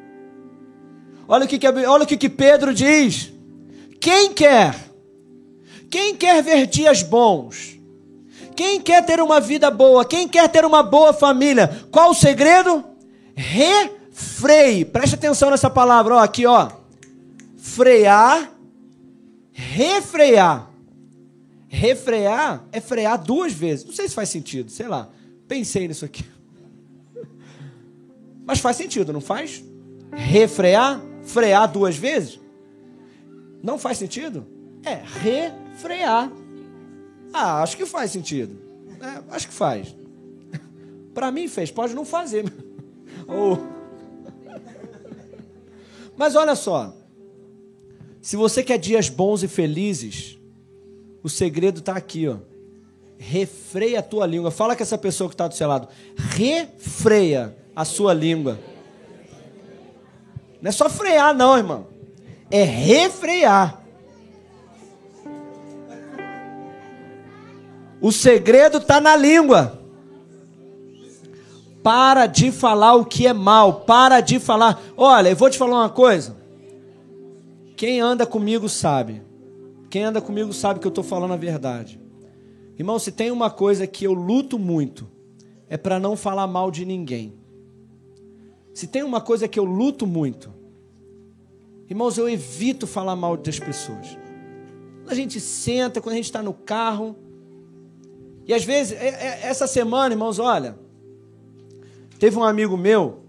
Olha 1.27 1.45
o 1.45 1.47
que, 1.47 1.59
olha 1.67 2.03
o 2.03 2.07
que 2.07 2.29
Pedro 2.29 2.73
diz. 2.73 3.31
Quem 3.99 4.33
quer? 4.33 4.75
Quem 5.89 6.15
quer 6.15 6.41
ver 6.41 6.65
dias 6.67 7.03
bons? 7.03 7.79
Quem 8.55 8.79
quer 8.81 9.05
ter 9.05 9.19
uma 9.19 9.39
vida 9.39 9.69
boa? 9.71 10.05
Quem 10.05 10.27
quer 10.27 10.47
ter 10.49 10.65
uma 10.65 10.83
boa 10.83 11.13
família? 11.13 11.85
Qual 11.91 12.11
o 12.11 12.15
segredo? 12.15 12.83
Refreie. 13.35 14.85
Preste 14.85 15.15
atenção 15.15 15.49
nessa 15.49 15.69
palavra, 15.69 16.15
ó, 16.15 16.19
aqui, 16.19 16.45
ó. 16.45 16.69
Frear, 17.57 18.51
refrear. 19.51 20.69
Refrear 21.67 22.65
é 22.71 22.81
frear 22.81 23.17
duas 23.17 23.53
vezes. 23.53 23.85
Não 23.85 23.93
sei 23.93 24.09
se 24.09 24.15
faz 24.15 24.29
sentido, 24.29 24.69
sei 24.69 24.87
lá. 24.87 25.09
Pensei 25.47 25.87
nisso 25.87 26.03
aqui. 26.03 26.25
Mas 28.45 28.59
faz 28.59 28.75
sentido, 28.75 29.13
não 29.13 29.21
faz? 29.21 29.63
Refrear, 30.11 31.01
frear 31.23 31.71
duas 31.71 31.95
vezes? 31.95 32.39
Não 33.63 33.77
faz 33.77 33.97
sentido? 33.97 34.45
É 34.83 35.01
refrear. 35.21 36.29
Ah, 37.33 37.61
acho 37.61 37.77
que 37.77 37.85
faz 37.85 38.11
sentido. 38.11 38.57
É, 39.01 39.35
acho 39.35 39.47
que 39.47 39.53
faz. 39.53 39.95
Para 41.13 41.31
mim 41.31 41.47
fez, 41.47 41.71
pode 41.71 41.93
não 41.93 42.05
fazer. 42.05 42.45
oh. 43.27 43.57
Mas 46.17 46.35
olha 46.35 46.55
só. 46.55 46.93
Se 48.21 48.35
você 48.35 48.63
quer 48.63 48.77
dias 48.77 49.09
bons 49.09 49.41
e 49.41 49.47
felizes, 49.47 50.37
o 51.23 51.29
segredo 51.29 51.79
está 51.79 51.95
aqui, 51.95 52.27
ó. 52.27 52.37
Refreia 53.17 53.99
a 53.99 54.03
tua 54.03 54.25
língua. 54.25 54.51
Fala 54.51 54.75
com 54.75 54.83
essa 54.83 54.97
pessoa 54.97 55.29
que 55.29 55.33
está 55.33 55.47
do 55.47 55.55
seu 55.55 55.67
lado. 55.67 55.87
Refreia 56.15 57.55
a 57.75 57.85
sua 57.85 58.13
língua. 58.13 58.59
Não 60.61 60.69
é 60.69 60.71
só 60.71 60.89
frear, 60.89 61.35
não, 61.35 61.57
irmão. 61.57 61.87
É 62.49 62.63
refrear. 62.63 63.80
O 68.01 68.11
segredo 68.11 68.79
está 68.79 68.99
na 68.99 69.15
língua. 69.15 69.79
Para 71.83 72.25
de 72.25 72.51
falar 72.51 72.95
o 72.95 73.05
que 73.05 73.27
é 73.27 73.33
mal. 73.33 73.81
Para 73.81 74.19
de 74.21 74.39
falar. 74.39 74.81
Olha, 74.97 75.29
eu 75.29 75.35
vou 75.35 75.49
te 75.49 75.57
falar 75.57 75.81
uma 75.81 75.89
coisa. 75.89 76.35
Quem 77.77 78.01
anda 78.01 78.25
comigo 78.25 78.67
sabe. 78.67 79.21
Quem 79.89 80.03
anda 80.03 80.21
comigo 80.21 80.51
sabe 80.51 80.79
que 80.79 80.87
eu 80.87 80.89
estou 80.89 81.03
falando 81.03 81.33
a 81.33 81.37
verdade. 81.37 82.01
Irmão, 82.77 82.97
se 82.97 83.11
tem 83.11 83.29
uma 83.29 83.51
coisa 83.51 83.85
que 83.85 84.05
eu 84.05 84.13
luto 84.13 84.57
muito, 84.57 85.07
é 85.69 85.77
para 85.77 85.99
não 85.99 86.15
falar 86.15 86.47
mal 86.47 86.71
de 86.71 86.85
ninguém. 86.85 87.35
Se 88.73 88.87
tem 88.87 89.03
uma 89.03 89.21
coisa 89.21 89.47
que 89.47 89.59
eu 89.59 89.65
luto 89.65 90.07
muito, 90.07 90.53
irmãos, 91.89 92.17
eu 92.17 92.29
evito 92.29 92.87
falar 92.87 93.15
mal 93.15 93.35
das 93.35 93.59
pessoas. 93.59 94.17
Quando 94.99 95.11
a 95.11 95.15
gente 95.15 95.39
senta, 95.39 96.01
quando 96.01 96.13
a 96.13 96.15
gente 96.15 96.25
está 96.25 96.41
no 96.41 96.53
carro, 96.53 97.15
e 98.47 98.53
às 98.53 98.63
vezes, 98.63 98.93
é, 98.93 99.07
é, 99.07 99.39
essa 99.43 99.67
semana, 99.67 100.13
irmãos, 100.13 100.39
olha, 100.39 100.77
teve 102.19 102.37
um 102.37 102.43
amigo 102.43 102.75
meu 102.75 103.19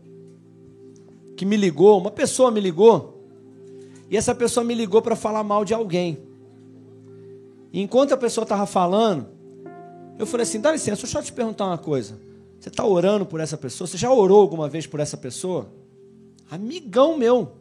que 1.36 1.44
me 1.44 1.56
ligou, 1.56 1.98
uma 1.98 2.10
pessoa 2.10 2.50
me 2.50 2.60
ligou, 2.60 3.22
e 4.10 4.16
essa 4.16 4.34
pessoa 4.34 4.64
me 4.64 4.74
ligou 4.74 5.02
para 5.02 5.16
falar 5.16 5.42
mal 5.42 5.64
de 5.64 5.74
alguém. 5.74 6.18
E 7.72 7.80
enquanto 7.80 8.12
a 8.12 8.16
pessoa 8.16 8.42
estava 8.42 8.66
falando, 8.66 9.26
eu 10.18 10.26
falei 10.26 10.42
assim: 10.42 10.60
dá 10.60 10.70
licença, 10.70 11.02
deixa 11.02 11.18
eu 11.18 11.22
te 11.22 11.32
perguntar 11.32 11.66
uma 11.66 11.78
coisa. 11.78 12.18
Você 12.60 12.68
está 12.68 12.84
orando 12.84 13.24
por 13.24 13.40
essa 13.40 13.56
pessoa? 13.56 13.88
Você 13.88 13.96
já 13.96 14.12
orou 14.12 14.40
alguma 14.40 14.68
vez 14.68 14.86
por 14.86 15.00
essa 15.00 15.16
pessoa? 15.16 15.72
Amigão 16.50 17.16
meu. 17.16 17.52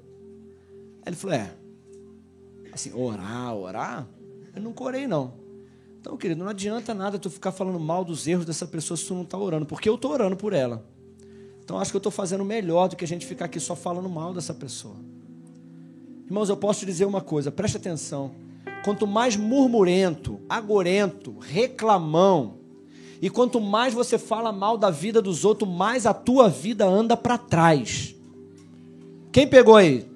Aí 0.98 1.08
ele 1.08 1.16
falou: 1.16 1.36
é. 1.36 1.52
Assim, 2.74 2.94
orar, 2.94 3.56
orar? 3.56 4.08
Eu 4.56 4.62
nunca 4.62 4.84
orei, 4.84 5.08
não. 5.08 5.41
Então, 6.02 6.18
querido, 6.18 6.44
não 6.44 6.50
adianta 6.50 6.96
nada 6.96 7.20
tu 7.20 7.30
ficar 7.30 7.52
falando 7.52 7.80
mal 7.80 8.04
dos 8.04 8.28
erros 8.28 8.44
dessa 8.44 8.66
pessoa 8.66 8.98
se 8.98 9.06
tu 9.06 9.14
não 9.14 9.22
está 9.22 9.38
orando, 9.38 9.68
porque 9.68 9.88
eu 9.88 9.94
estou 9.94 10.12
orando 10.12 10.36
por 10.36 10.52
ela. 10.52 10.84
Então, 11.64 11.80
acho 11.80 11.92
que 11.92 11.96
eu 11.96 12.00
estou 12.00 12.12
fazendo 12.12 12.44
melhor 12.44 12.90
do 12.90 12.96
que 12.96 13.06
a 13.06 13.08
gente 13.08 13.24
ficar 13.24 13.46
aqui 13.46 13.60
só 13.60 13.76
falando 13.76 14.10
mal 14.10 14.34
dessa 14.34 14.52
pessoa. 14.52 14.96
Irmãos, 16.26 16.50
eu 16.50 16.58
posso 16.58 16.80
te 16.80 16.88
dizer 16.88 17.06
uma 17.06 17.22
coisa, 17.22 17.52
preste 17.52 17.78
atenção. 17.78 18.32
Quanto 18.84 19.06
mais 19.06 19.36
murmurento, 19.36 20.40
agorento, 20.50 21.38
reclamão, 21.40 22.56
e 23.22 23.30
quanto 23.30 23.62
mais 23.62 23.94
você 23.94 24.18
fala 24.18 24.52
mal 24.52 24.80
da 24.80 24.90
vida 24.90 25.22
dos 25.22 25.46
outros, 25.46 25.70
mais 25.70 26.08
a 26.08 26.14
tua 26.16 26.50
vida 26.50 26.84
anda 26.84 27.16
para 27.16 27.38
trás. 27.38 28.16
Quem 29.32 29.48
pegou 29.48 29.76
aí? 29.76 30.10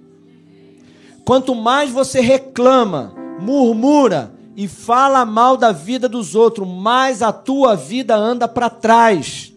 Quanto 1.23 1.53
mais 1.53 1.91
você 1.91 2.19
reclama, 2.21 3.13
murmura 3.39 4.34
e 4.55 4.67
fala 4.67 5.25
mal 5.25 5.57
da 5.57 5.71
vida 5.71 6.07
dos 6.07 6.33
outros, 6.33 6.67
mais 6.67 7.21
a 7.21 7.33
tua 7.33 7.75
vida 7.75 8.15
anda 8.15 8.47
para 8.47 8.69
trás. 8.69 9.53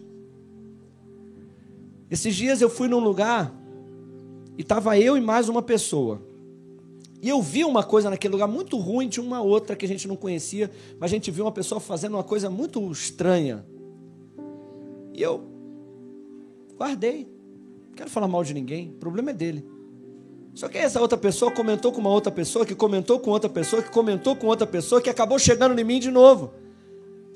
Esses 2.11 2.35
dias 2.35 2.61
eu 2.61 2.69
fui 2.69 2.87
num 2.87 2.99
lugar 2.99 3.53
e 4.57 4.61
estava 4.61 4.97
eu 4.97 5.15
e 5.15 5.21
mais 5.21 5.47
uma 5.47 5.61
pessoa. 5.61 6.21
E 7.21 7.29
eu 7.29 7.41
vi 7.41 7.63
uma 7.63 7.83
coisa 7.83 8.09
naquele 8.09 8.33
lugar 8.33 8.47
muito 8.47 8.77
ruim 8.77 9.07
de 9.07 9.19
uma 9.19 9.41
outra 9.41 9.75
que 9.75 9.85
a 9.85 9.87
gente 9.87 10.07
não 10.07 10.15
conhecia, 10.15 10.71
mas 10.99 11.11
a 11.11 11.13
gente 11.13 11.31
viu 11.31 11.45
uma 11.45 11.51
pessoa 11.51 11.79
fazendo 11.79 12.15
uma 12.15 12.23
coisa 12.23 12.49
muito 12.49 12.91
estranha. 12.91 13.65
E 15.13 15.21
eu 15.21 15.43
guardei. 16.77 17.27
Não 17.87 17.95
quero 17.95 18.09
falar 18.09 18.27
mal 18.27 18.43
de 18.43 18.53
ninguém, 18.53 18.89
o 18.91 18.99
problema 18.99 19.31
é 19.31 19.33
dele. 19.33 19.78
Só 20.59 20.67
que 20.67 20.77
essa 20.77 20.99
outra 20.99 21.17
pessoa 21.17 21.49
comentou 21.49 21.89
com 21.89 22.01
uma 22.01 22.09
outra 22.09 22.29
pessoa, 22.29 22.65
que 22.65 22.75
comentou 22.75 23.17
com 23.17 23.31
outra 23.31 23.49
pessoa, 23.49 23.81
que 23.81 23.89
comentou 23.89 24.35
com 24.35 24.45
outra 24.45 24.67
pessoa, 24.67 25.01
que 25.01 25.09
acabou 25.09 25.39
chegando 25.39 25.79
em 25.79 25.85
mim 25.85 26.01
de 26.01 26.11
novo. 26.11 26.53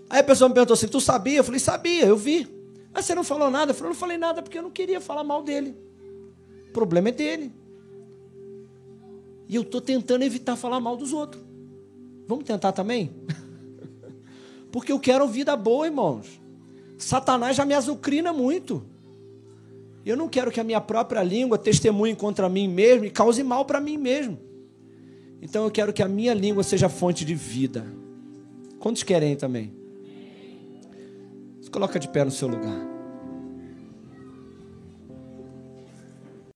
Aí 0.09 0.19
a 0.19 0.23
pessoa 0.25 0.49
me 0.49 0.53
perguntou 0.53 0.73
assim: 0.73 0.89
Tu 0.89 0.99
sabia? 0.99 1.37
Eu 1.37 1.43
falei: 1.45 1.57
Sabia, 1.57 2.05
eu 2.05 2.17
vi. 2.17 2.45
Mas 2.93 3.05
você 3.05 3.15
não 3.15 3.23
falou 3.23 3.49
nada? 3.49 3.71
Eu 3.71 3.75
falei: 3.75 3.93
Não 3.93 3.97
falei 3.97 4.17
nada 4.17 4.41
porque 4.41 4.57
eu 4.57 4.61
não 4.61 4.69
queria 4.69 4.99
falar 4.99 5.23
mal 5.23 5.41
dele. 5.41 5.73
O 6.67 6.73
problema 6.73 7.07
é 7.07 7.11
dele. 7.13 7.53
E 9.47 9.55
eu 9.55 9.61
estou 9.61 9.79
tentando 9.79 10.25
evitar 10.25 10.57
falar 10.57 10.81
mal 10.81 10.97
dos 10.97 11.13
outros. 11.13 11.41
Vamos 12.27 12.43
tentar 12.43 12.73
também? 12.73 13.09
Porque 14.69 14.91
eu 14.91 14.99
quero 14.99 15.25
vida 15.29 15.55
boa, 15.55 15.85
irmãos. 15.85 16.41
Satanás 16.97 17.55
já 17.55 17.63
me 17.63 17.73
azucrina 17.73 18.33
muito. 18.33 18.83
Eu 20.05 20.17
não 20.17 20.27
quero 20.27 20.51
que 20.51 20.59
a 20.59 20.63
minha 20.63 20.81
própria 20.81 21.23
língua 21.23 21.57
testemunhe 21.57 22.15
contra 22.15 22.49
mim 22.49 22.67
mesmo 22.67 23.05
e 23.05 23.09
cause 23.09 23.41
mal 23.43 23.63
para 23.65 23.79
mim 23.79 23.97
mesmo. 23.97 24.37
Então 25.41 25.63
eu 25.63 25.71
quero 25.71 25.93
que 25.93 26.03
a 26.03 26.07
minha 26.07 26.33
língua 26.33 26.63
seja 26.63 26.89
fonte 26.89 27.23
de 27.25 27.35
vida. 27.35 27.85
Quantos 28.79 29.03
querem 29.03 29.35
também? 29.35 29.73
Coloca 31.71 31.99
de 31.99 32.07
pé 32.07 32.23
no 32.23 32.29
seu 32.29 32.47
lugar. 32.47 32.92